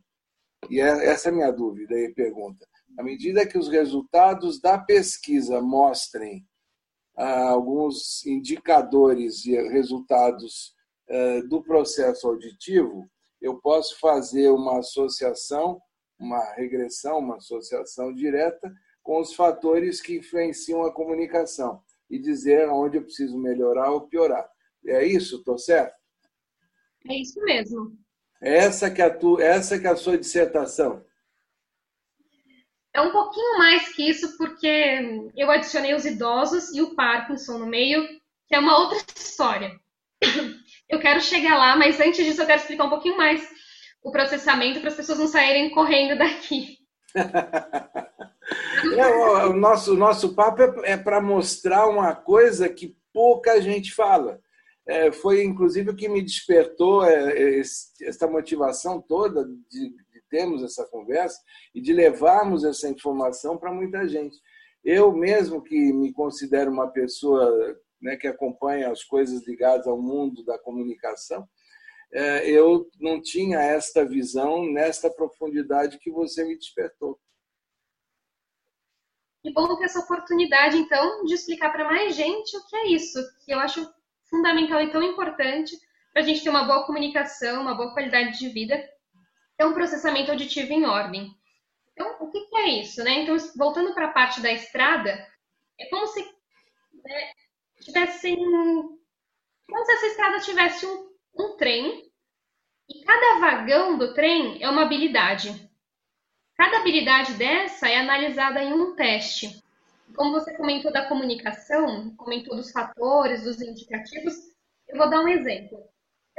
e 0.69 0.81
é, 0.81 1.05
essa 1.05 1.29
é 1.29 1.31
a 1.31 1.35
minha 1.35 1.51
dúvida 1.51 1.97
e 1.97 2.13
pergunta, 2.13 2.67
na 2.97 3.03
medida 3.03 3.45
que 3.47 3.57
os 3.57 3.69
resultados 3.69 4.59
da 4.59 4.77
pesquisa 4.77 5.61
mostrem 5.61 6.45
alguns 7.15 8.25
indicadores 8.25 9.45
e 9.45 9.51
resultados 9.69 10.73
eh, 11.07 11.41
do 11.43 11.61
processo 11.61 12.27
auditivo, 12.27 13.09
eu 13.41 13.59
posso 13.59 13.99
fazer 13.99 14.49
uma 14.49 14.79
associação, 14.79 15.81
uma 16.19 16.43
regressão, 16.53 17.19
uma 17.19 17.37
associação 17.37 18.13
direta 18.13 18.71
com 19.01 19.21
os 19.21 19.33
fatores 19.33 20.01
que 20.01 20.17
influenciam 20.17 20.83
a 20.83 20.93
comunicação 20.93 21.81
e 22.09 22.19
dizer 22.19 22.69
onde 22.69 22.97
eu 22.97 23.03
preciso 23.03 23.37
melhorar 23.37 23.91
ou 23.91 24.01
piorar. 24.01 24.47
É 24.85 25.05
isso? 25.05 25.37
Estou 25.37 25.57
certo? 25.57 25.95
É 27.07 27.15
isso 27.15 27.39
mesmo. 27.41 27.97
Essa 28.41 28.89
que 28.89 29.01
é 29.01 29.05
a 29.05 29.15
tu, 29.15 29.39
essa 29.39 29.79
que 29.79 29.87
é 29.87 29.89
a 29.89 29.95
sua 29.95 30.17
dissertação. 30.17 31.03
É 32.93 33.01
um 33.01 33.11
pouquinho 33.11 33.57
mais 33.57 33.93
que 33.93 34.09
isso, 34.09 34.37
porque 34.37 35.29
eu 35.35 35.49
adicionei 35.51 35.93
os 35.93 36.05
idosos 36.05 36.73
e 36.73 36.81
o 36.81 36.95
Parkinson 36.95 37.59
no 37.59 37.67
meio, 37.67 38.05
que 38.47 38.55
é 38.55 38.59
uma 38.59 38.77
outra 38.79 38.97
história. 39.15 39.79
Eu 40.89 40.99
quero 40.99 41.21
chegar 41.21 41.55
lá, 41.55 41.75
mas 41.75 41.99
antes 41.99 42.25
disso 42.25 42.41
eu 42.41 42.47
quero 42.47 42.59
explicar 42.59 42.85
um 42.85 42.89
pouquinho 42.89 43.15
mais 43.15 43.47
o 44.03 44.11
processamento 44.11 44.79
para 44.79 44.89
as 44.89 44.95
pessoas 44.95 45.19
não 45.19 45.27
saírem 45.27 45.69
correndo 45.69 46.17
daqui. 46.17 46.77
é, 48.97 49.45
o, 49.45 49.53
nosso, 49.53 49.93
o 49.93 49.97
nosso 49.97 50.35
papo 50.35 50.61
é, 50.61 50.91
é 50.93 50.97
para 50.97 51.21
mostrar 51.21 51.87
uma 51.87 52.15
coisa 52.15 52.69
que 52.69 52.95
pouca 53.13 53.61
gente 53.61 53.93
fala. 53.93 54.39
É, 54.87 55.11
foi 55.11 55.43
inclusive 55.43 55.91
o 55.91 55.95
que 55.95 56.09
me 56.09 56.21
despertou 56.21 57.05
é, 57.05 57.59
essa 58.01 58.27
motivação 58.27 58.99
toda 58.99 59.45
de 59.45 59.93
termos 60.29 60.63
essa 60.63 60.85
conversa 60.85 61.39
e 61.73 61.81
de 61.81 61.91
levarmos 61.91 62.63
essa 62.63 62.87
informação 62.87 63.57
para 63.57 63.73
muita 63.73 64.07
gente. 64.07 64.37
Eu 64.83 65.11
mesmo 65.11 65.61
que 65.61 65.91
me 65.91 66.13
considero 66.13 66.71
uma 66.71 66.87
pessoa 66.87 67.77
né, 68.01 68.15
que 68.15 68.27
acompanha 68.27 68.91
as 68.91 69.03
coisas 69.03 69.45
ligadas 69.45 69.87
ao 69.87 70.01
mundo 70.01 70.43
da 70.45 70.57
comunicação, 70.57 71.43
é, 71.43 71.49
eu 72.11 72.89
não 72.99 73.21
tinha 73.21 73.59
esta 73.59 74.05
visão 74.05 74.65
nesta 74.65 75.09
profundidade 75.09 75.99
que 75.99 76.11
você 76.11 76.43
me 76.43 76.57
despertou. 76.57 77.19
Que 79.41 79.53
bom 79.53 79.77
ter 79.77 79.85
essa 79.85 79.99
oportunidade, 79.99 80.77
então, 80.77 81.23
de 81.23 81.33
explicar 81.33 81.71
para 81.71 81.85
mais 81.85 82.15
gente 82.15 82.55
o 82.57 82.65
que 82.67 82.75
é 82.75 82.87
isso, 82.87 83.19
que 83.45 83.51
eu 83.51 83.59
acho 83.59 83.89
fundamental 84.29 84.81
e 84.81 84.91
tão 84.91 85.01
importante 85.01 85.77
para 86.11 86.21
a 86.21 86.25
gente 86.25 86.43
ter 86.43 86.49
uma 86.49 86.65
boa 86.65 86.85
comunicação, 86.85 87.61
uma 87.61 87.75
boa 87.75 87.93
qualidade 87.93 88.37
de 88.37 88.49
vida 88.49 88.75
é 89.57 89.65
um 89.65 89.73
processamento 89.73 90.31
auditivo 90.31 90.71
em 90.71 90.85
ordem. 90.85 91.31
Então, 91.91 92.15
o 92.21 92.31
que, 92.31 92.39
é 92.55 92.81
isso? 92.81 93.03
Né? 93.03 93.23
Então, 93.23 93.35
voltando 93.57 93.93
para 93.93 94.07
a 94.07 94.13
parte 94.13 94.41
da 94.41 94.51
estrada, 94.51 95.09
é 95.77 95.85
como 95.89 96.07
se 96.07 96.21
né, 96.23 97.31
tivesse 97.81 98.35
como 98.35 99.85
se 99.85 99.91
essa 99.91 100.07
estrada 100.07 100.39
tivesse 100.39 100.85
um, 100.85 101.09
um 101.37 101.55
trem 101.57 102.09
e 102.87 103.03
cada 103.03 103.39
vagão 103.39 103.97
do 103.97 104.13
trem 104.13 104.61
é 104.61 104.69
uma 104.69 104.83
habilidade. 104.83 105.69
Cada 106.55 106.79
habilidade 106.79 107.33
dessa 107.33 107.89
é 107.89 107.97
analisada 107.97 108.61
em 108.61 108.73
um 108.73 108.95
teste. 108.95 109.63
Como 110.15 110.31
você 110.31 110.55
comentou 110.55 110.91
da 110.91 111.07
comunicação, 111.07 112.13
comentou 112.15 112.55
dos 112.55 112.71
fatores, 112.71 113.43
dos 113.43 113.61
indicativos, 113.61 114.33
eu 114.87 114.97
vou 114.97 115.09
dar 115.09 115.21
um 115.21 115.27
exemplo 115.27 115.89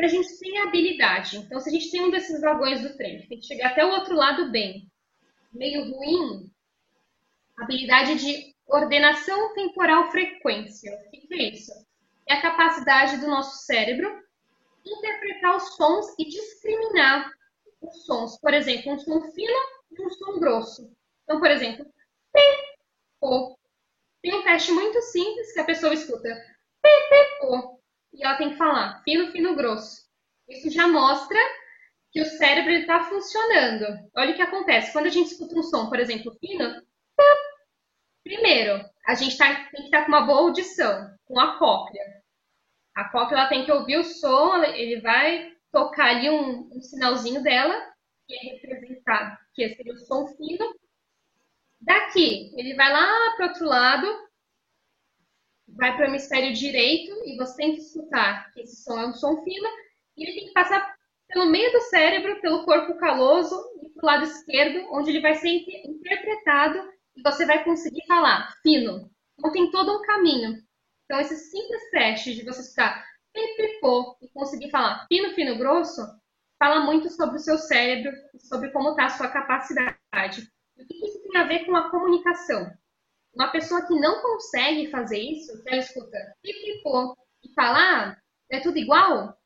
a 0.05 0.09
gente 0.09 0.39
tem 0.39 0.59
a 0.59 0.65
habilidade. 0.65 1.39
Então, 1.39 1.61
se 1.61 1.69
a 1.69 1.73
gente 1.73 1.91
tem 1.91 2.03
um 2.03 2.11
desses 2.11 2.41
vagões 2.41 2.81
do 2.81 2.97
trem, 2.97 3.27
tem 3.27 3.39
que 3.39 3.47
chegar 3.47 3.71
até 3.71 3.85
o 3.85 3.91
outro 3.91 4.15
lado 4.15 4.51
bem, 4.51 4.91
meio 5.53 5.91
ruim, 5.91 6.51
habilidade 7.59 8.15
de 8.17 8.55
ordenação 8.67 9.55
temporal 9.55 10.11
frequência. 10.11 10.93
O 11.07 11.11
que 11.11 11.35
é 11.35 11.51
isso? 11.51 11.73
É 12.27 12.35
a 12.35 12.43
capacidade 12.43 13.19
do 13.19 13.27
nosso 13.27 13.65
cérebro 13.65 14.09
interpretar 14.85 15.57
os 15.57 15.77
sons 15.77 16.15
e 16.19 16.25
discriminar 16.25 17.31
os 17.81 18.05
sons. 18.05 18.39
Por 18.41 18.55
exemplo, 18.55 18.93
um 18.93 18.99
som 18.99 19.21
fino 19.33 19.59
e 19.91 20.03
um 20.03 20.11
som 20.11 20.39
grosso. 20.39 20.91
Então, 21.25 21.39
por 21.39 21.51
exemplo, 21.51 21.87
P, 22.33 22.41
O. 23.21 23.57
Tem 24.23 24.35
um 24.35 24.43
teste 24.43 24.73
muito 24.73 25.01
simples 25.03 25.53
que 25.53 25.61
a 25.61 25.65
pessoa 25.65 25.95
escuta 25.95 26.29
P, 26.83 26.89
P, 27.09 27.47
O 27.47 27.81
e 28.13 28.25
ela 28.25 28.37
tem 28.37 28.51
que 28.51 28.57
falar 28.57 29.03
fino, 29.03 29.31
fino, 29.31 29.55
grosso. 29.55 30.05
Isso 30.49 30.71
já 30.71 30.89
mostra 30.89 31.39
que 32.11 32.21
o 32.21 32.25
cérebro 32.25 32.73
está 32.73 33.05
funcionando. 33.05 33.87
Olha 34.17 34.33
o 34.33 34.35
que 34.35 34.43
acontece. 34.43 34.93
Quando 34.93 35.07
a 35.07 35.11
gente 35.11 35.31
escuta 35.31 35.59
um 35.59 35.63
som, 35.63 35.89
por 35.89 36.01
exemplo, 36.01 36.37
fino, 36.41 36.83
primeiro, 38.25 38.85
a 39.07 39.15
gente 39.15 39.37
tá, 39.39 39.55
tem 39.71 39.83
que 39.83 39.85
estar 39.85 40.03
com 40.03 40.09
uma 40.09 40.27
boa 40.27 40.41
audição, 40.41 41.09
com 41.25 41.39
a 41.39 41.59
cóclea. 41.59 42.20
A 43.01 43.09
cóclea 43.09 43.49
tem 43.49 43.65
que 43.65 43.73
ouvir 43.73 43.97
o 43.97 44.05
som, 44.05 44.63
ele 44.63 45.01
vai 45.01 45.57
tocar 45.73 46.11
ali 46.11 46.29
um, 46.29 46.69
um 46.71 46.83
sinalzinho 46.83 47.43
dela, 47.43 47.75
que 48.27 48.35
é 48.35 48.53
representado, 48.53 49.39
que 49.55 49.67
seria 49.71 49.95
o 49.95 49.97
som 49.97 50.27
fino. 50.37 50.75
Daqui, 51.81 52.53
ele 52.59 52.75
vai 52.75 52.93
lá 52.93 53.35
para 53.37 53.47
o 53.47 53.49
outro 53.49 53.65
lado, 53.65 54.07
vai 55.69 55.97
para 55.97 56.05
o 56.05 56.09
hemisfério 56.11 56.53
direito 56.53 57.11
e 57.25 57.39
você 57.39 57.57
tem 57.57 57.75
que 57.75 57.81
escutar 57.81 58.53
que 58.53 58.61
esse 58.61 58.83
som 58.83 59.01
é 59.01 59.07
um 59.07 59.15
som 59.15 59.43
fino 59.45 59.69
e 60.19 60.23
ele 60.23 60.39
tem 60.39 60.49
que 60.49 60.53
passar 60.53 60.95
pelo 61.29 61.47
meio 61.47 61.73
do 61.73 61.81
cérebro, 61.81 62.39
pelo 62.43 62.67
corpo 62.67 62.99
caloso 62.99 63.57
e 63.83 63.89
para 63.89 64.03
o 64.03 64.07
lado 64.07 64.25
esquerdo, 64.25 64.87
onde 64.93 65.09
ele 65.09 65.23
vai 65.23 65.37
ser 65.37 65.49
interpretado 65.87 66.87
e 67.17 67.23
você 67.23 67.47
vai 67.47 67.65
conseguir 67.65 68.05
falar 68.07 68.53
fino. 68.63 69.11
Então 69.39 69.51
tem 69.53 69.71
todo 69.71 69.91
um 69.91 70.03
caminho. 70.03 70.63
Então 71.11 71.19
esses 71.19 71.51
simples 71.51 71.91
testes 71.91 72.37
de 72.37 72.45
você 72.45 72.61
escutar 72.61 73.05
pipipô 73.33 74.17
e 74.23 74.29
conseguir 74.29 74.71
falar 74.71 75.07
fino, 75.09 75.35
fino, 75.35 75.59
grosso, 75.59 76.01
fala 76.57 76.85
muito 76.85 77.11
sobre 77.11 77.35
o 77.35 77.41
seu 77.41 77.59
cérebro, 77.59 78.13
sobre 78.39 78.71
como 78.71 78.91
está 78.91 79.07
a 79.07 79.09
sua 79.09 79.27
capacidade. 79.27 80.49
O 80.79 80.87
que 80.87 81.05
isso 81.05 81.21
tem 81.25 81.41
a 81.41 81.49
ver 81.49 81.67
com 81.67 81.75
a 81.75 81.91
comunicação? 81.91 82.73
Uma 83.35 83.49
pessoa 83.49 83.85
que 83.89 83.99
não 83.99 84.23
consegue 84.23 84.89
fazer 84.89 85.19
isso, 85.19 85.61
que 85.65 85.71
ela 85.71 85.81
escuta 85.81 86.17
pipipô 86.43 87.17
e 87.43 87.53
fala, 87.55 87.79
ah, 87.81 88.17
é 88.49 88.61
tudo 88.61 88.79
igual? 88.79 89.37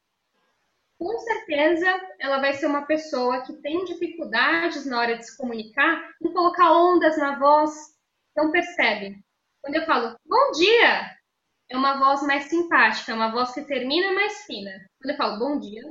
Com 0.98 1.18
certeza 1.18 1.98
ela 2.20 2.40
vai 2.40 2.52
ser 2.52 2.66
uma 2.66 2.84
pessoa 2.84 3.40
que 3.40 3.54
tem 3.62 3.86
dificuldades 3.86 4.84
na 4.84 5.00
hora 5.00 5.16
de 5.16 5.24
se 5.24 5.34
comunicar 5.34 6.10
em 6.22 6.30
colocar 6.30 6.72
ondas 6.72 7.16
na 7.16 7.38
voz. 7.38 7.72
Então 8.32 8.52
percebe, 8.52 9.18
quando 9.62 9.76
eu 9.76 9.86
falo 9.86 10.14
bom 10.26 10.50
dia, 10.52 11.14
é 11.70 11.76
uma 11.76 11.98
voz 11.98 12.22
mais 12.22 12.44
simpática, 12.44 13.12
é 13.12 13.14
uma 13.14 13.30
voz 13.30 13.52
que 13.52 13.62
termina 13.62 14.12
mais 14.12 14.44
fina. 14.44 14.70
Quando 15.00 15.10
eu 15.10 15.16
falo 15.16 15.38
bom 15.38 15.58
dia, 15.58 15.82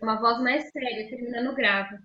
é 0.00 0.04
uma 0.04 0.20
voz 0.20 0.40
mais 0.40 0.70
séria, 0.70 1.08
termina 1.08 1.42
no 1.42 1.54
grave. 1.54 1.96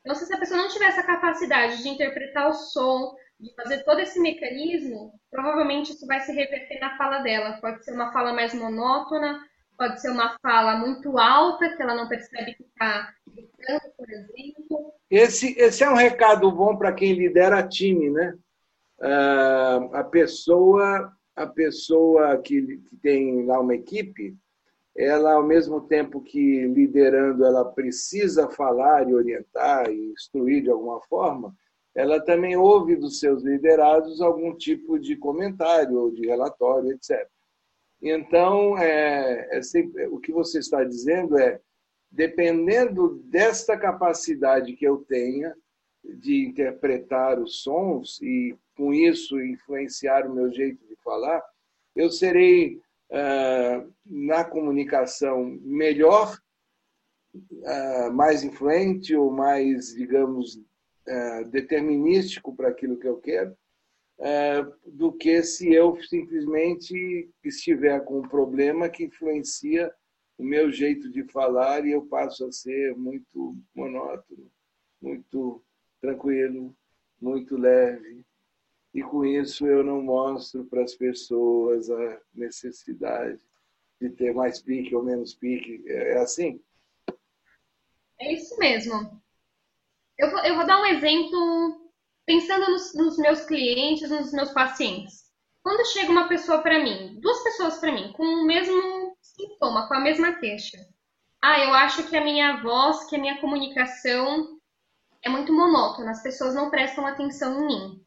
Então, 0.00 0.14
se 0.14 0.24
essa 0.24 0.38
pessoa 0.38 0.60
não 0.60 0.68
tiver 0.68 0.86
essa 0.86 1.02
capacidade 1.02 1.82
de 1.82 1.88
interpretar 1.88 2.48
o 2.48 2.52
som, 2.52 3.14
de 3.38 3.54
fazer 3.54 3.84
todo 3.84 4.00
esse 4.00 4.20
mecanismo, 4.20 5.12
provavelmente 5.30 5.92
isso 5.92 6.06
vai 6.06 6.20
se 6.20 6.32
reverter 6.32 6.80
na 6.80 6.96
fala 6.96 7.20
dela. 7.20 7.58
Pode 7.60 7.84
ser 7.84 7.92
uma 7.92 8.12
fala 8.12 8.32
mais 8.32 8.52
monótona, 8.52 9.40
pode 9.76 10.00
ser 10.00 10.10
uma 10.10 10.36
fala 10.42 10.76
muito 10.76 11.18
alta, 11.18 11.76
que 11.76 11.82
ela 11.82 11.94
não 11.94 12.08
percebe 12.08 12.54
que 12.54 12.64
está 12.64 13.12
gritando, 13.26 13.92
por 13.96 14.10
exemplo. 14.10 14.94
Esse, 15.10 15.58
esse 15.58 15.84
é 15.84 15.90
um 15.90 15.94
recado 15.94 16.50
bom 16.50 16.76
para 16.76 16.92
quem 16.92 17.12
lidera 17.14 17.66
time, 17.66 18.10
né? 18.10 18.34
Uh, 18.98 19.96
a 19.96 20.04
pessoa 20.04 21.12
a 21.34 21.46
pessoa 21.46 22.36
que, 22.38 22.78
que 22.78 22.96
tem 22.96 23.44
lá 23.46 23.60
uma 23.60 23.74
equipe, 23.74 24.36
ela, 24.94 25.34
ao 25.34 25.42
mesmo 25.42 25.80
tempo 25.80 26.20
que 26.20 26.66
liderando, 26.66 27.44
ela 27.44 27.64
precisa 27.64 28.48
falar 28.50 29.08
e 29.08 29.14
orientar 29.14 29.90
e 29.90 30.12
instruir 30.12 30.62
de 30.62 30.70
alguma 30.70 31.00
forma, 31.02 31.54
ela 31.94 32.20
também 32.20 32.56
ouve 32.56 32.96
dos 32.96 33.18
seus 33.18 33.42
liderados 33.42 34.20
algum 34.20 34.54
tipo 34.54 34.98
de 34.98 35.16
comentário 35.16 35.98
ou 35.98 36.10
de 36.10 36.26
relatório, 36.26 36.92
etc. 36.92 37.26
Então, 38.00 38.76
é, 38.78 39.56
é 39.56 39.62
sempre, 39.62 40.06
o 40.08 40.18
que 40.18 40.32
você 40.32 40.58
está 40.58 40.82
dizendo 40.84 41.38
é, 41.38 41.60
dependendo 42.10 43.22
desta 43.24 43.76
capacidade 43.76 44.74
que 44.74 44.84
eu 44.86 44.98
tenha 44.98 45.54
de 46.04 46.46
interpretar 46.46 47.38
os 47.38 47.62
sons 47.62 48.20
e, 48.20 48.56
com 48.76 48.92
isso, 48.92 49.40
influenciar 49.40 50.26
o 50.26 50.34
meu 50.34 50.50
jeito 50.52 50.84
de 50.86 50.96
falar, 50.96 51.42
eu 51.94 52.10
serei, 52.10 52.80
ah, 53.10 53.84
na 54.04 54.44
comunicação, 54.44 55.44
melhor, 55.62 56.36
ah, 57.64 58.10
mais 58.12 58.42
influente 58.42 59.14
ou 59.14 59.30
mais, 59.30 59.94
digamos, 59.94 60.60
ah, 61.06 61.42
determinístico 61.42 62.54
para 62.54 62.68
aquilo 62.68 62.98
que 62.98 63.06
eu 63.06 63.18
quero, 63.18 63.56
do 64.86 65.12
que 65.12 65.42
se 65.42 65.72
eu 65.72 66.00
simplesmente 66.02 67.28
estiver 67.42 68.04
com 68.04 68.20
um 68.20 68.28
problema 68.28 68.88
que 68.88 69.04
influencia 69.04 69.92
o 70.38 70.44
meu 70.44 70.70
jeito 70.70 71.10
de 71.10 71.24
falar 71.24 71.84
e 71.84 71.90
eu 71.90 72.02
passo 72.06 72.46
a 72.46 72.52
ser 72.52 72.96
muito 72.96 73.56
monótono, 73.74 74.48
muito 75.00 75.62
tranquilo, 76.02 76.76
muito 77.20 77.56
leve, 77.56 78.26
e 78.92 79.02
com 79.02 79.24
isso 79.24 79.66
eu 79.66 79.82
não 79.82 80.02
mostro 80.02 80.64
para 80.64 80.82
as 80.82 80.94
pessoas 80.94 81.88
a 81.88 82.20
necessidade 82.34 83.40
de 84.00 84.10
ter 84.10 84.34
mais 84.34 84.60
pique 84.60 84.94
ou 84.94 85.02
menos 85.02 85.32
pique. 85.34 85.82
É, 85.86 86.14
é 86.14 86.18
assim? 86.18 86.60
É 88.20 88.34
isso 88.34 88.58
mesmo. 88.58 89.22
Eu 90.18 90.30
vou, 90.30 90.40
eu 90.40 90.56
vou 90.56 90.66
dar 90.66 90.82
um 90.82 90.86
exemplo 90.86 91.90
pensando 92.26 92.70
nos, 92.70 92.94
nos 92.94 93.16
meus 93.16 93.44
clientes, 93.46 94.10
nos 94.10 94.32
meus 94.32 94.50
pacientes. 94.50 95.22
Quando 95.62 95.86
chega 95.86 96.10
uma 96.10 96.28
pessoa 96.28 96.60
para 96.60 96.82
mim, 96.82 97.18
duas 97.20 97.42
pessoas 97.44 97.78
para 97.78 97.92
mim, 97.92 98.12
com 98.12 98.24
o 98.24 98.44
mesmo 98.44 99.16
sintoma, 99.20 99.86
com 99.86 99.94
a 99.94 100.00
mesma 100.00 100.34
queixa. 100.34 100.78
Ah, 101.40 101.60
eu 101.60 101.72
acho 101.72 102.08
que 102.08 102.16
a 102.16 102.24
minha 102.24 102.60
voz, 102.60 103.04
que 103.08 103.16
a 103.16 103.18
minha 103.18 103.40
comunicação 103.40 104.60
é 105.24 105.28
muito 105.28 105.52
monótona, 105.52 106.10
as 106.10 106.22
pessoas 106.22 106.54
não 106.54 106.70
prestam 106.70 107.06
atenção 107.06 107.62
em 107.62 107.66
mim. 107.66 108.06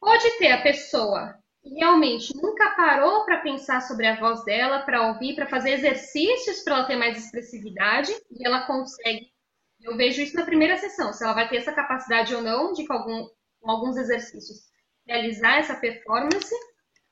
Pode 0.00 0.30
ter 0.38 0.52
a 0.52 0.62
pessoa 0.62 1.34
que 1.62 1.70
realmente 1.70 2.36
nunca 2.36 2.74
parou 2.76 3.24
para 3.24 3.40
pensar 3.40 3.80
sobre 3.80 4.06
a 4.06 4.18
voz 4.20 4.44
dela, 4.44 4.80
para 4.80 5.08
ouvir, 5.08 5.34
para 5.34 5.48
fazer 5.48 5.70
exercícios 5.70 6.62
para 6.62 6.76
ela 6.76 6.86
ter 6.86 6.96
mais 6.96 7.16
expressividade, 7.16 8.12
e 8.30 8.46
ela 8.46 8.66
consegue. 8.66 9.32
Eu 9.80 9.96
vejo 9.96 10.20
isso 10.20 10.36
na 10.36 10.44
primeira 10.44 10.76
sessão, 10.76 11.12
se 11.12 11.24
ela 11.24 11.32
vai 11.32 11.48
ter 11.48 11.56
essa 11.56 11.72
capacidade 11.72 12.34
ou 12.34 12.42
não 12.42 12.72
de, 12.72 12.86
com, 12.86 12.92
algum, 12.92 13.26
com 13.60 13.70
alguns 13.70 13.96
exercícios, 13.96 14.58
realizar 15.06 15.58
essa 15.58 15.76
performance, 15.76 16.54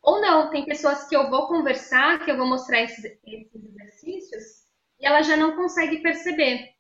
ou 0.03 0.21
não. 0.21 0.51
Tem 0.51 0.67
pessoas 0.67 1.09
que 1.09 1.17
eu 1.17 1.31
vou 1.31 1.49
conversar, 1.49 2.25
que 2.25 2.31
eu 2.31 2.37
vou 2.37 2.47
mostrar 2.47 2.83
esses, 2.83 3.05
esses 3.25 3.65
exercícios, 3.65 4.43
e 4.99 5.07
ela 5.07 5.23
já 5.23 5.37
não 5.37 5.57
consegue 5.57 6.03
perceber. 6.03 6.72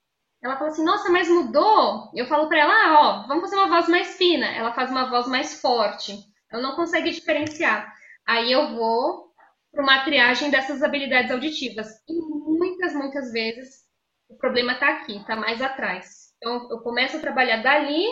Ela 0.43 0.57
fala 0.57 0.71
assim, 0.71 0.85
nossa, 0.85 1.09
mas 1.09 1.29
mudou? 1.29 2.11
Eu 2.15 2.27
falo 2.27 2.49
para 2.49 2.59
ela, 2.59 2.73
ah, 2.73 3.01
ó, 3.01 3.27
vamos 3.29 3.45
fazer 3.45 3.57
uma 3.57 3.69
voz 3.69 3.89
mais 3.89 4.17
fina. 4.17 4.47
Ela 4.47 4.75
faz 4.75 4.91
uma 4.91 5.09
voz 5.09 5.29
mais 5.29 5.61
forte. 5.61 6.19
Ela 6.51 6.63
não 6.63 6.75
consegue 6.75 7.11
diferenciar. 7.11 7.95
Aí 8.27 8.51
eu 8.51 8.75
vou 8.75 9.33
para 9.71 9.83
uma 9.83 10.05
triagem 10.05 10.51
dessas 10.51 10.83
habilidades 10.83 11.31
auditivas. 11.31 11.89
E 12.09 12.15
muitas, 12.21 12.93
muitas 12.93 13.31
vezes 13.31 13.83
o 14.29 14.37
problema 14.37 14.73
está 14.73 14.89
aqui, 14.89 15.17
está 15.17 15.37
mais 15.37 15.63
atrás. 15.63 16.35
Então 16.37 16.69
eu 16.71 16.81
começo 16.81 17.17
a 17.17 17.21
trabalhar 17.21 17.63
dali 17.63 18.05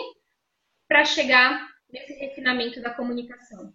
para 0.87 1.03
chegar 1.03 1.67
nesse 1.91 2.13
refinamento 2.13 2.81
da 2.81 2.93
comunicação. 2.93 3.73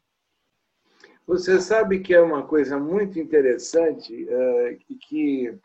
Você 1.27 1.61
sabe 1.61 2.01
que 2.01 2.15
é 2.15 2.21
uma 2.21 2.47
coisa 2.47 2.79
muito 2.79 3.19
interessante 3.19 4.25
uh, 4.25 4.97
que 5.01 5.59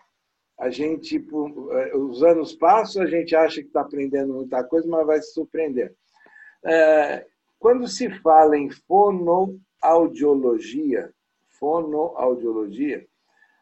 a 0.62 0.70
gente, 0.70 1.18
eh, 1.18 1.98
os 1.98 2.22
anos 2.22 2.54
passam, 2.54 3.02
a 3.02 3.08
gente 3.08 3.36
acha 3.36 3.62
que 3.62 3.68
está 3.68 3.82
aprendendo 3.82 4.36
muita 4.36 4.64
coisa, 4.64 4.88
mas 4.88 5.08
vai 5.08 5.20
se 5.20 5.34
surpreender. 5.34 5.96
Eh, 6.64 7.26
quando 7.58 7.88
se 7.88 8.12
fala 8.20 8.56
em 8.56 8.70
fonoaudiologia, 8.70 11.12
fonoaudiologia, 11.60 13.04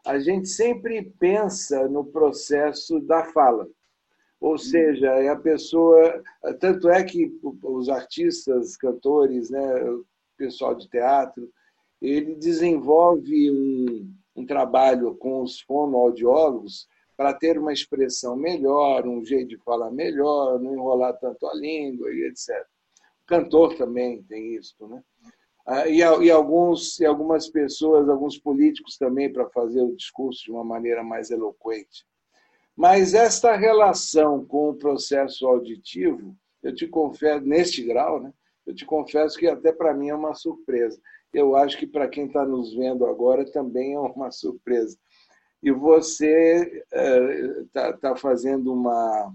a 0.06 0.20
gente 0.20 0.50
sempre 0.50 1.10
pensa 1.18 1.88
no 1.88 2.04
processo 2.04 3.00
da 3.00 3.24
fala. 3.24 3.66
Ou 4.42 4.58
seja, 4.58 5.08
é 5.08 5.30
a 5.30 5.38
pessoa. 5.38 6.22
Tanto 6.60 6.90
é 6.90 7.02
que 7.02 7.32
os 7.64 7.88
artistas, 7.88 8.76
cantores, 8.76 9.50
né, 9.50 9.84
o 9.84 10.06
pessoal 10.36 10.76
de 10.76 10.90
teatro, 10.90 11.50
ele 12.02 12.36
desenvolve 12.36 13.52
um, 13.52 14.14
um 14.40 14.46
trabalho 14.46 15.16
com 15.16 15.42
os 15.42 15.60
fonoaudiólogos 15.62 16.88
para 17.18 17.34
ter 17.34 17.60
uma 17.60 17.74
expressão 17.74 18.36
melhor, 18.36 19.06
um 19.06 19.24
jeito 19.26 19.50
de 19.50 19.58
falar 19.58 19.92
melhor, 19.92 20.60
não 20.60 20.74
enrolar 20.74 21.18
tanto 21.20 21.46
a 21.46 21.54
língua 21.54 22.10
e 22.14 22.28
etc. 22.28 22.66
O 23.22 23.26
cantor 23.26 23.76
também 23.76 24.24
tem 24.24 24.56
isso, 24.56 24.88
né? 24.88 25.04
Ah, 25.66 25.88
e, 25.88 25.98
e, 25.98 26.32
alguns, 26.32 27.00
e 27.00 27.06
algumas 27.06 27.48
pessoas, 27.50 28.10
alguns 28.10 28.40
políticos 28.40 28.98
também, 28.98 29.32
para 29.32 29.50
fazer 29.50 29.82
o 29.82 29.96
discurso 29.96 30.46
de 30.46 30.52
uma 30.52 30.64
maneira 30.64 31.04
mais 31.04 31.30
eloquente. 31.30 32.06
Mas 32.76 33.14
esta 33.14 33.56
relação 33.56 34.46
com 34.46 34.70
o 34.70 34.76
processo 34.76 35.46
auditivo, 35.46 36.36
eu 36.64 36.74
te 36.74 36.88
confesso, 36.88 37.46
neste 37.46 37.84
grau, 37.84 38.22
né? 38.22 38.34
eu 38.66 38.74
te 38.74 38.86
confesso 38.86 39.38
que 39.38 39.48
até 39.48 39.72
para 39.72 39.94
mim 39.94 40.10
é 40.10 40.16
uma 40.16 40.34
surpresa 40.34 41.00
eu 41.34 41.56
acho 41.56 41.78
que 41.78 41.88
para 41.88 42.08
quem 42.08 42.26
está 42.26 42.46
nos 42.46 42.74
vendo 42.76 43.06
agora 43.06 43.50
também 43.50 43.94
é 43.94 44.00
uma 44.00 44.32
surpresa. 44.32 44.98
E 45.62 45.72
você 45.72 46.86
está 47.66 47.88
é, 47.88 47.94
tá 47.94 48.16
fazendo 48.16 48.74
uma, 48.74 49.34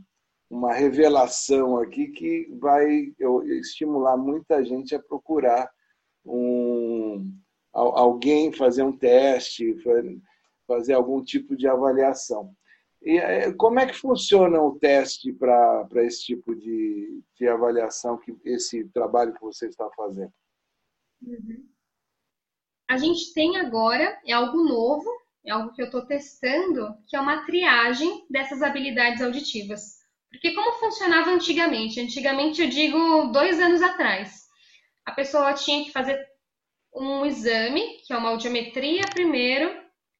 uma 0.48 0.72
revelação 0.72 1.76
aqui 1.76 2.08
que 2.08 2.48
vai 2.58 3.12
estimular 3.60 4.16
muita 4.16 4.64
gente 4.64 4.94
a 4.94 5.02
procurar 5.02 5.70
um, 6.24 7.30
alguém 7.72 8.50
fazer 8.52 8.82
um 8.82 8.96
teste, 8.96 9.76
fazer 10.66 10.94
algum 10.94 11.22
tipo 11.22 11.54
de 11.54 11.68
avaliação. 11.68 12.54
E 13.02 13.18
é, 13.18 13.52
como 13.52 13.78
é 13.78 13.86
que 13.86 13.92
funciona 13.92 14.58
o 14.62 14.78
teste 14.78 15.30
para 15.30 15.86
esse 15.96 16.24
tipo 16.24 16.54
de, 16.54 17.22
de 17.34 17.46
avaliação, 17.46 18.16
que 18.16 18.34
esse 18.46 18.82
trabalho 18.94 19.34
que 19.34 19.42
você 19.42 19.68
está 19.68 19.90
fazendo? 19.94 20.32
Uhum 21.20 21.73
a 22.88 22.96
gente 22.96 23.32
tem 23.34 23.56
agora, 23.58 24.18
é 24.26 24.32
algo 24.32 24.62
novo, 24.64 25.08
é 25.44 25.50
algo 25.52 25.72
que 25.74 25.82
eu 25.82 25.86
estou 25.86 26.06
testando, 26.06 26.94
que 27.08 27.16
é 27.16 27.20
uma 27.20 27.44
triagem 27.44 28.26
dessas 28.30 28.62
habilidades 28.62 29.22
auditivas. 29.22 29.98
Porque 30.30 30.52
como 30.54 30.72
funcionava 30.80 31.30
antigamente? 31.30 32.00
Antigamente 32.00 32.62
eu 32.62 32.68
digo 32.68 33.28
dois 33.32 33.60
anos 33.60 33.82
atrás. 33.82 34.44
A 35.04 35.12
pessoa 35.12 35.54
tinha 35.54 35.84
que 35.84 35.92
fazer 35.92 36.18
um 36.94 37.24
exame, 37.26 37.98
que 38.06 38.12
é 38.12 38.16
uma 38.16 38.30
audiometria 38.30 39.02
primeiro. 39.12 39.74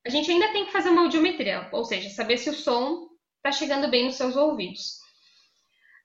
A 0.07 0.11
gente 0.11 0.31
ainda 0.31 0.48
tem 0.53 0.66
que 0.66 0.72
fazer 0.72 0.90
uma 0.90 1.03
audiometria, 1.03 1.68
ou 1.72 1.85
seja, 1.85 2.11
saber 2.11 2.37
se 2.38 2.50
o 2.50 2.55
som 2.55 3.09
está 3.38 3.53
chegando 3.53 3.88
bem 3.88 4.05
nos 4.07 4.16
seus 4.16 4.37
ouvidos. 4.37 4.98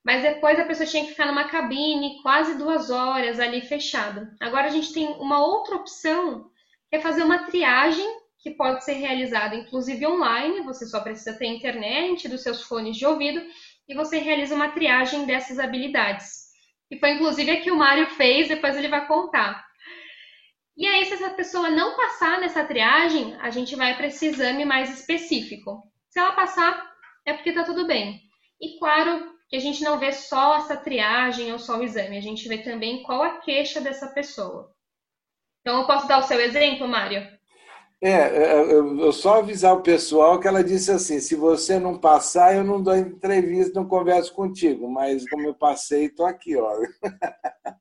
mas 0.03 0.21
depois 0.23 0.59
a 0.59 0.65
pessoa 0.65 0.87
tinha 0.87 1.03
que 1.03 1.11
ficar 1.11 1.27
numa 1.27 1.49
cabine 1.49 2.21
quase 2.21 2.57
duas 2.57 2.89
horas 2.89 3.39
ali 3.39 3.61
fechado. 3.61 4.27
Agora 4.39 4.67
a 4.67 4.69
gente 4.71 4.93
tem 4.93 5.07
uma 5.19 5.39
outra 5.45 5.75
opção, 5.75 6.48
é 6.91 6.99
fazer 6.99 7.23
uma 7.23 7.45
triagem 7.45 8.05
que 8.39 8.51
pode 8.51 8.83
ser 8.83 8.93
realizada 8.93 9.55
inclusive 9.55 10.07
online, 10.07 10.61
você 10.61 10.85
só 10.85 11.01
precisa 11.01 11.37
ter 11.37 11.47
internet 11.47 12.27
dos 12.27 12.41
seus 12.41 12.63
fones 12.63 12.97
de 12.97 13.05
ouvido 13.05 13.41
e 13.87 13.93
você 13.93 14.19
realiza 14.19 14.55
uma 14.55 14.69
triagem 14.69 15.25
dessas 15.25 15.59
habilidades. 15.59 16.49
E 16.89 16.97
foi 16.97 17.11
inclusive 17.11 17.51
a 17.51 17.61
que 17.61 17.71
o 17.71 17.75
Mário 17.75 18.07
fez, 18.11 18.47
depois 18.47 18.75
ele 18.75 18.87
vai 18.87 19.07
contar. 19.07 19.63
E 20.77 20.87
aí, 20.87 21.03
se 21.05 21.15
essa 21.15 21.31
pessoa 21.31 21.69
não 21.69 21.97
passar 21.97 22.39
nessa 22.39 22.63
triagem, 22.63 23.35
a 23.41 23.49
gente 23.49 23.75
vai 23.75 23.97
para 23.97 24.07
esse 24.07 24.27
exame 24.27 24.63
mais 24.63 24.89
específico. 24.97 25.83
Se 26.07 26.19
ela 26.19 26.31
passar, 26.31 26.89
é 27.25 27.33
porque 27.33 27.49
está 27.49 27.63
tudo 27.63 27.85
bem. 27.85 28.21
E 28.61 28.79
claro 28.79 29.35
que 29.49 29.57
a 29.57 29.59
gente 29.59 29.83
não 29.83 29.99
vê 29.99 30.13
só 30.13 30.57
essa 30.57 30.77
triagem 30.77 31.51
ou 31.51 31.59
só 31.59 31.77
o 31.77 31.83
exame, 31.83 32.17
a 32.17 32.21
gente 32.21 32.47
vê 32.47 32.59
também 32.59 33.03
qual 33.03 33.21
a 33.21 33.39
queixa 33.39 33.81
dessa 33.81 34.07
pessoa. 34.07 34.73
Então, 35.61 35.81
eu 35.81 35.87
posso 35.87 36.07
dar 36.07 36.19
o 36.19 36.23
seu 36.23 36.39
exemplo, 36.39 36.87
Mário? 36.87 37.27
É, 38.01 38.11
é 38.11 38.71
eu 38.71 39.11
só 39.11 39.39
avisar 39.39 39.75
o 39.75 39.83
pessoal 39.83 40.39
que 40.39 40.47
ela 40.47 40.63
disse 40.63 40.91
assim: 40.91 41.19
se 41.19 41.35
você 41.35 41.77
não 41.77 41.99
passar, 41.99 42.55
eu 42.55 42.63
não 42.63 42.81
dou 42.81 42.95
entrevista, 42.95 43.79
não 43.79 43.87
converso 43.87 44.33
contigo. 44.33 44.89
Mas 44.89 45.29
como 45.29 45.45
eu 45.45 45.53
passei, 45.53 46.05
estou 46.05 46.25
aqui, 46.25 46.55
ó. 46.55 46.71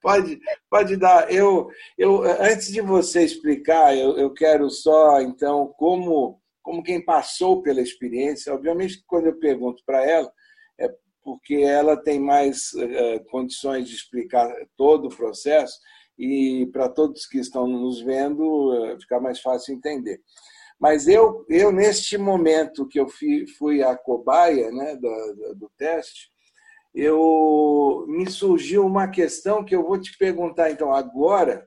Pode, 0.00 0.38
pode 0.70 0.96
dar. 0.96 1.32
Eu, 1.32 1.68
eu, 1.98 2.22
antes 2.22 2.70
de 2.70 2.80
você 2.80 3.24
explicar, 3.24 3.96
eu, 3.96 4.16
eu 4.18 4.32
quero 4.32 4.70
só, 4.70 5.20
então, 5.20 5.74
como, 5.78 6.40
como 6.62 6.82
quem 6.82 7.04
passou 7.04 7.62
pela 7.62 7.80
experiência, 7.80 8.54
obviamente 8.54 9.02
quando 9.06 9.26
eu 9.26 9.38
pergunto 9.38 9.82
para 9.84 10.04
ela, 10.04 10.30
é 10.78 10.88
porque 11.22 11.56
ela 11.56 11.96
tem 11.96 12.20
mais 12.20 12.72
uh, 12.74 13.24
condições 13.30 13.88
de 13.88 13.96
explicar 13.96 14.48
todo 14.76 15.06
o 15.06 15.16
processo 15.16 15.78
e 16.18 16.66
para 16.72 16.88
todos 16.88 17.26
que 17.26 17.38
estão 17.38 17.66
nos 17.66 18.00
vendo 18.00 18.42
uh, 18.42 19.00
ficar 19.00 19.20
mais 19.20 19.40
fácil 19.40 19.74
entender. 19.74 20.20
Mas 20.78 21.08
eu, 21.08 21.44
eu 21.48 21.72
neste 21.72 22.18
momento 22.18 22.86
que 22.86 22.98
eu 22.98 23.08
fui, 23.08 23.46
fui 23.58 23.82
a 23.82 23.96
cobaia 23.96 24.70
né, 24.70 24.96
do, 24.96 25.54
do 25.56 25.70
teste, 25.76 26.28
eu 26.94 28.04
me 28.08 28.30
surgiu 28.30 28.86
uma 28.86 29.08
questão 29.08 29.64
que 29.64 29.74
eu 29.74 29.82
vou 29.82 30.00
te 30.00 30.16
perguntar 30.16 30.70
então 30.70 30.92
agora, 30.92 31.66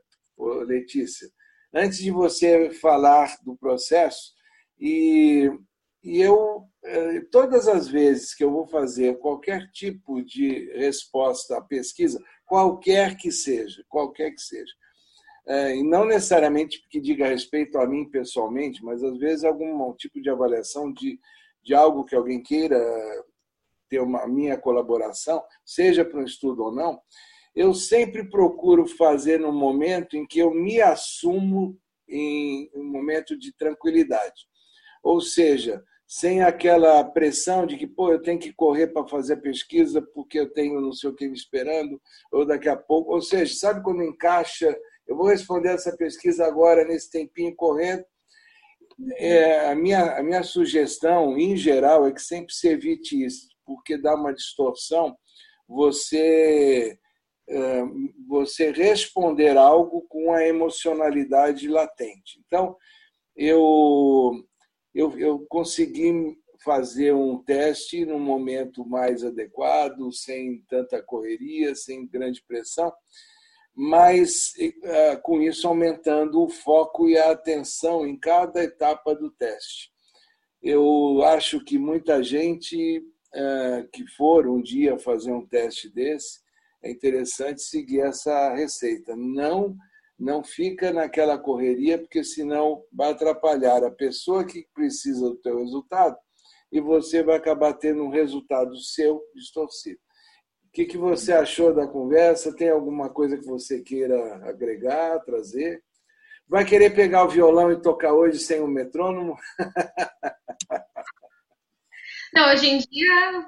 Letícia, 0.66 1.28
antes 1.74 1.98
de 1.98 2.12
você 2.12 2.70
falar 2.72 3.38
do 3.44 3.58
processo 3.58 4.34
e, 4.80 5.52
e 6.04 6.22
eu 6.22 6.68
eh, 6.86 7.22
todas 7.32 7.68
as 7.68 7.88
vezes 7.90 8.34
que 8.34 8.44
eu 8.44 8.52
vou 8.52 8.66
fazer 8.66 9.20
qualquer 9.20 9.70
tipo 9.72 10.24
de 10.24 10.72
resposta 10.74 11.58
à 11.58 11.62
pesquisa, 11.62 12.24
qualquer 12.48 13.16
que 13.18 13.32
seja, 13.32 13.84
qualquer 13.88 14.32
que 14.32 14.42
seja, 14.42 14.74
eh, 15.48 15.76
e 15.76 15.84
não 15.84 16.06
necessariamente 16.06 16.82
que 16.90 17.00
diga 17.00 17.28
respeito 17.28 17.78
a 17.78 17.86
mim 17.86 18.10
pessoalmente, 18.10 18.84
mas 18.84 19.04
às 19.04 19.18
vezes 19.18 19.44
algum 19.44 19.94
tipo 19.94 20.20
de 20.22 20.30
avaliação 20.30 20.92
de, 20.92 21.20
de 21.64 21.76
algo 21.76 22.06
que 22.06 22.16
alguém 22.16 22.42
queira 22.42 22.80
ter 23.90 24.02
uma 24.02 24.26
minha 24.28 24.58
colaboração, 24.58 25.44
seja 25.66 26.04
para 26.04 26.20
um 26.20 26.24
estudo 26.24 26.64
ou 26.64 26.72
não, 26.72 27.00
eu 27.56 27.74
sempre 27.74 28.30
procuro 28.30 28.88
fazer 28.88 29.40
no 29.40 29.52
momento 29.52 30.16
em 30.16 30.26
que 30.26 30.40
eu 30.40 30.54
me 30.54 30.82
assumo 30.82 31.78
em 32.08 32.70
um 32.74 32.84
momento 32.84 33.38
de 33.38 33.52
tranquilidade. 33.52 34.48
Ou 35.04 35.20
seja, 35.20 35.84
sem 36.08 36.42
aquela 36.42 37.04
pressão 37.04 37.66
de 37.66 37.78
que, 37.78 37.86
pô, 37.86 38.12
eu 38.12 38.22
tenho 38.22 38.40
que 38.40 38.54
correr 38.54 38.88
para 38.88 39.08
fazer 39.08 39.38
pesquisa 39.38 40.02
porque 40.02 40.40
eu 40.40 40.52
tenho 40.52 40.80
não 40.80 40.94
sei 40.94 41.10
o 41.10 41.16
que 41.16 41.28
me 41.28 41.36
esperando, 41.36 42.02
ou 42.32 42.46
daqui 42.46 42.70
a 42.70 42.78
pouco. 42.78 43.14
Ou 43.14 43.22
seja, 43.22 43.54
sabe 43.54 43.84
quando 43.84 44.02
encaixa, 44.02 44.76
eu 45.06 45.18
vou 45.18 45.28
responder 45.28 45.70
essa 45.70 45.96
pesquisa 45.98 46.46
agora, 46.46 46.86
nesse 46.86 47.12
tempinho 47.12 47.56
correndo. 47.56 48.06
É, 49.18 49.70
a, 49.70 49.76
minha, 49.76 50.18
a 50.18 50.24
minha 50.24 50.42
sugestão, 50.44 51.38
em 51.38 51.56
geral, 51.56 52.08
é 52.08 52.12
que 52.12 52.22
sempre 52.22 52.54
se 52.54 52.68
evite 52.68 53.24
isso 53.24 53.48
porque 53.68 53.98
dá 53.98 54.16
uma 54.16 54.34
distorção 54.34 55.16
você 55.68 56.98
é, 57.50 57.82
você 58.28 58.72
responder 58.72 59.58
algo 59.58 60.02
com 60.08 60.32
a 60.32 60.46
emocionalidade 60.46 61.68
latente. 61.68 62.42
Então, 62.46 62.76
eu, 63.36 64.32
eu, 64.98 65.16
eu 65.20 65.46
consegui 65.48 66.36
fazer 66.66 67.14
um 67.14 67.38
teste 67.38 68.04
no 68.04 68.20
momento 68.20 68.84
mais 68.84 69.24
adequado, 69.24 70.12
sem 70.12 70.66
tanta 70.68 71.04
correria, 71.04 71.76
sem 71.76 72.08
grande 72.08 72.44
pressão, 72.48 72.92
mas 73.76 74.54
é, 74.82 75.16
com 75.18 75.40
isso 75.40 75.68
aumentando 75.68 76.42
o 76.42 76.50
foco 76.50 77.08
e 77.08 77.16
a 77.16 77.30
atenção 77.30 78.08
em 78.08 78.18
cada 78.18 78.64
etapa 78.64 79.14
do 79.14 79.30
teste. 79.30 79.92
Eu 80.64 81.22
acho 81.26 81.64
que 81.64 81.78
muita 81.78 82.24
gente 82.24 83.04
é, 83.36 83.88
que 83.94 84.08
for 84.08 84.48
um 84.48 84.60
dia 84.60 84.98
fazer 84.98 85.32
um 85.32 85.46
teste 85.46 85.94
desse, 85.94 86.40
é 86.82 86.90
interessante 86.90 87.62
seguir 87.62 88.00
essa 88.00 88.56
receita. 88.56 89.16
Não 89.16 89.78
não 90.18 90.44
fica 90.44 90.92
naquela 90.92 91.38
correria, 91.38 91.98
porque 92.00 92.24
senão 92.24 92.84
vai 92.92 93.12
atrapalhar 93.12 93.84
a 93.84 93.92
pessoa 93.92 94.46
que 94.46 94.68
precisa 94.74 95.30
do 95.30 95.36
teu 95.38 95.60
resultado 95.60 96.18
e 96.72 96.82
você 96.82 97.24
vai 97.24 97.38
acabar 97.38 97.74
tendo 97.74 98.04
um 98.04 98.10
resultado 98.10 98.76
seu 98.78 99.22
distorcido. 99.36 100.00
O 100.66 100.72
que, 100.74 100.86
que 100.86 100.98
você 100.98 101.32
achou 101.32 101.74
da 101.74 101.88
conversa? 101.88 102.56
Tem 102.56 102.70
alguma 102.70 103.10
coisa 103.10 103.38
que 103.38 103.46
você 103.46 103.82
queira 103.82 104.48
agregar, 104.48 105.20
trazer? 105.20 105.82
Vai 106.48 106.66
querer 106.66 106.92
pegar 106.96 107.26
o 107.26 107.30
violão 107.30 107.72
e 107.72 107.82
tocar 107.82 108.14
hoje 108.14 108.40
sem 108.40 108.60
o 108.60 108.68
metrônomo? 108.68 109.36
Não, 112.34 112.52
hoje 112.52 112.68
em 112.68 112.78
dia 112.78 113.48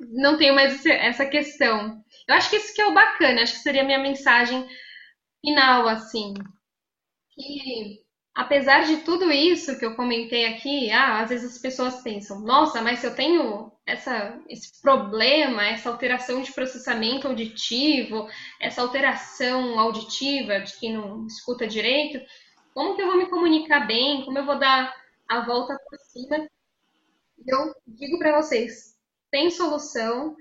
não 0.00 0.36
tenho 0.36 0.54
mais 0.54 0.84
essa 0.84 1.24
questão. 1.24 2.02
Eu 2.28 2.34
acho 2.34 2.50
que 2.50 2.56
isso 2.56 2.74
que 2.74 2.82
é 2.82 2.86
o 2.86 2.92
bacana, 2.92 3.42
acho 3.42 3.54
que 3.54 3.60
seria 3.60 3.82
a 3.82 3.84
minha 3.84 4.00
mensagem 4.00 4.68
final, 5.46 5.88
assim. 5.88 6.34
Que 7.30 8.02
apesar 8.34 8.84
de 8.84 8.98
tudo 8.98 9.30
isso 9.30 9.78
que 9.78 9.86
eu 9.86 9.94
comentei 9.94 10.46
aqui, 10.46 10.90
ah, 10.90 11.20
às 11.20 11.30
vezes 11.30 11.56
as 11.56 11.62
pessoas 11.62 12.02
pensam, 12.02 12.40
nossa, 12.40 12.82
mas 12.82 12.98
se 12.98 13.06
eu 13.06 13.14
tenho 13.14 13.72
essa, 13.86 14.38
esse 14.48 14.80
problema, 14.82 15.64
essa 15.64 15.88
alteração 15.88 16.42
de 16.42 16.52
processamento 16.52 17.28
auditivo, 17.28 18.28
essa 18.60 18.82
alteração 18.82 19.78
auditiva 19.78 20.60
de 20.60 20.76
quem 20.78 20.94
não 20.94 21.26
escuta 21.26 21.66
direito, 21.66 22.18
como 22.74 22.96
que 22.96 23.02
eu 23.02 23.06
vou 23.06 23.16
me 23.16 23.30
comunicar 23.30 23.86
bem? 23.86 24.24
Como 24.24 24.38
eu 24.38 24.44
vou 24.44 24.58
dar 24.58 24.92
a 25.28 25.40
volta 25.46 25.78
por 25.88 25.98
cima? 25.98 26.48
eu 27.46 27.74
digo 27.86 28.18
para 28.18 28.42
vocês, 28.42 28.96
tem 29.30 29.50
solução. 29.50 30.36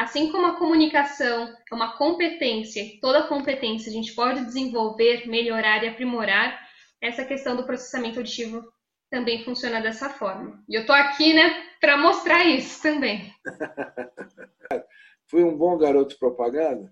Assim 0.00 0.32
como 0.32 0.46
a 0.46 0.56
comunicação 0.56 1.54
é 1.70 1.74
uma 1.74 1.98
competência, 1.98 2.82
toda 3.02 3.28
competência 3.28 3.90
a 3.90 3.92
gente 3.92 4.14
pode 4.14 4.46
desenvolver, 4.46 5.28
melhorar 5.28 5.84
e 5.84 5.88
aprimorar, 5.88 6.58
essa 7.02 7.22
questão 7.22 7.54
do 7.54 7.66
processamento 7.66 8.18
auditivo 8.18 8.64
também 9.10 9.44
funciona 9.44 9.78
dessa 9.78 10.08
forma. 10.08 10.64
E 10.66 10.74
eu 10.74 10.86
tô 10.86 10.94
aqui, 10.94 11.34
né, 11.34 11.50
para 11.78 11.98
mostrar 11.98 12.46
isso 12.46 12.80
também. 12.80 13.30
Fui 15.28 15.44
um 15.44 15.54
bom 15.54 15.76
garoto 15.76 16.18
propaganda? 16.18 16.90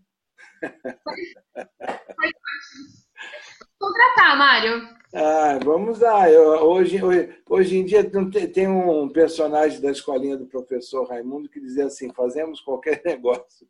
Contratar, 3.79 4.37
Mário. 4.37 4.99
Ah, 5.15 5.59
vamos 5.65 6.01
lá. 6.01 6.31
Eu, 6.31 6.49
hoje, 6.67 7.03
hoje, 7.03 7.35
hoje 7.49 7.79
em 7.79 7.85
dia 7.85 8.05
tem 8.53 8.69
um 8.69 9.09
personagem 9.09 9.81
da 9.81 9.91
escolinha 9.91 10.37
do 10.37 10.47
professor 10.47 11.09
Raimundo 11.09 11.49
que 11.49 11.61
dizia 11.61 11.87
assim: 11.87 12.13
fazemos 12.13 12.61
qualquer 12.61 13.01
negócio. 13.05 13.67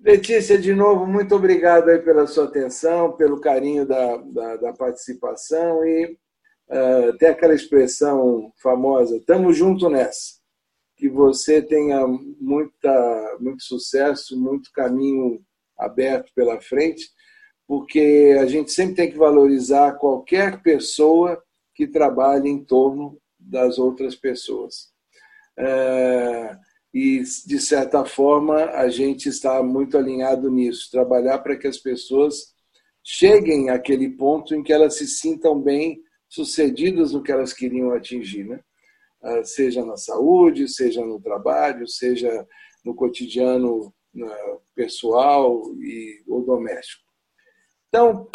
Letícia, 0.00 0.56
de 0.58 0.72
novo, 0.74 1.06
muito 1.06 1.34
obrigado 1.34 1.90
aí 1.90 1.98
pela 1.98 2.26
sua 2.26 2.44
atenção, 2.44 3.12
pelo 3.12 3.38
carinho 3.38 3.84
da, 3.86 4.16
da, 4.16 4.56
da 4.56 4.72
participação 4.72 5.84
e 5.84 6.16
uh, 6.70 7.18
tem 7.18 7.28
aquela 7.28 7.54
expressão 7.54 8.50
famosa: 8.62 9.16
estamos 9.18 9.56
junto 9.56 9.90
nessa. 9.90 10.40
Que 10.96 11.08
você 11.08 11.60
tenha 11.60 12.06
muita, 12.06 13.36
muito 13.38 13.62
sucesso, 13.62 14.38
muito 14.38 14.70
caminho 14.72 15.44
aberto 15.80 16.32
pela 16.34 16.60
frente, 16.60 17.08
porque 17.66 18.36
a 18.40 18.46
gente 18.46 18.72
sempre 18.72 18.96
tem 18.96 19.10
que 19.10 19.16
valorizar 19.16 19.92
qualquer 19.92 20.62
pessoa 20.62 21.42
que 21.74 21.86
trabalhe 21.86 22.48
em 22.48 22.64
torno 22.64 23.18
das 23.38 23.78
outras 23.78 24.14
pessoas. 24.14 24.90
É, 25.58 26.56
e, 26.92 27.22
de 27.46 27.60
certa 27.60 28.04
forma, 28.04 28.64
a 28.70 28.88
gente 28.88 29.28
está 29.28 29.62
muito 29.62 29.96
alinhado 29.96 30.50
nisso 30.50 30.90
trabalhar 30.90 31.38
para 31.38 31.56
que 31.56 31.66
as 31.66 31.78
pessoas 31.78 32.54
cheguem 33.02 33.70
àquele 33.70 34.10
ponto 34.10 34.54
em 34.54 34.62
que 34.62 34.72
elas 34.72 34.96
se 34.96 35.06
sintam 35.06 35.60
bem 35.60 36.00
sucedidas 36.28 37.12
no 37.12 37.22
que 37.22 37.32
elas 37.32 37.52
queriam 37.52 37.92
atingir. 37.92 38.44
Né? 38.44 38.60
ah, 39.22 39.44
seja 39.44 39.84
na 39.84 39.96
saúde, 39.96 40.68
seja 40.68 41.04
no 41.04 41.20
trabalho, 41.20 41.86
seja 41.86 42.46
no 42.84 42.94
cotidiano 42.94 43.92
pessoal 44.74 45.62
e, 45.78 46.22
ou 46.26 46.44
doméstico. 46.44 47.04
Então, 47.88 48.28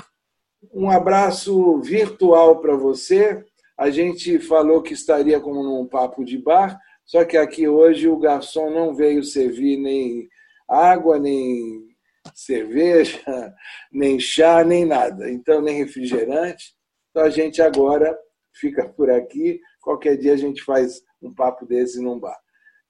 um 0.73 0.89
abraço 0.89 1.79
virtual 1.81 2.59
para 2.59 2.75
você. 2.75 3.43
A 3.77 3.89
gente 3.89 4.39
falou 4.39 4.81
que 4.81 4.93
estaria 4.93 5.39
como 5.39 5.63
num 5.63 5.87
papo 5.87 6.23
de 6.23 6.37
bar, 6.37 6.79
só 7.05 7.23
que 7.23 7.37
aqui 7.37 7.67
hoje 7.67 8.07
o 8.07 8.17
garçom 8.17 8.69
não 8.69 8.93
veio 8.93 9.23
servir 9.23 9.77
nem 9.77 10.27
água, 10.67 11.19
nem 11.19 11.85
cerveja, 12.33 13.21
nem 13.91 14.19
chá, 14.19 14.63
nem 14.63 14.85
nada. 14.85 15.29
Então, 15.29 15.61
nem 15.61 15.77
refrigerante. 15.77 16.73
Então, 17.09 17.23
a 17.23 17.29
gente 17.29 17.61
agora 17.61 18.17
fica 18.53 18.87
por 18.87 19.09
aqui. 19.09 19.59
Qualquer 19.81 20.17
dia 20.17 20.33
a 20.33 20.37
gente 20.37 20.63
faz 20.63 21.01
um 21.21 21.33
papo 21.33 21.65
desse 21.65 22.01
num 22.01 22.19
bar. 22.19 22.37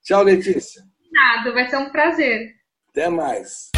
Tchau, 0.02 0.22
Letícia. 0.22 0.82
Nada, 1.12 1.52
vai 1.52 1.68
ser 1.68 1.76
um 1.76 1.90
prazer. 1.90 2.55
Até 2.96 3.10
mais. 3.10 3.68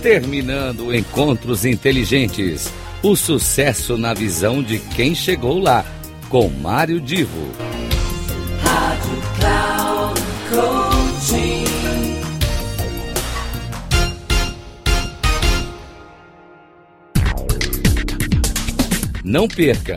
Terminando 0.00 0.94
Encontros 0.94 1.64
Inteligentes. 1.64 2.72
O 3.02 3.16
sucesso 3.16 3.98
na 3.98 4.14
visão 4.14 4.62
de 4.62 4.78
quem 4.78 5.12
chegou 5.12 5.58
lá, 5.58 5.84
com 6.28 6.48
Mário 6.48 7.00
Divo. 7.00 7.50
Rádio 8.62 9.22
Cloud 9.40 10.20
Coaching. 10.50 11.64
Não 19.24 19.48
perca 19.48 19.96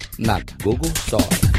not 0.21 0.55
Google 0.59 0.93
Stars. 0.93 1.50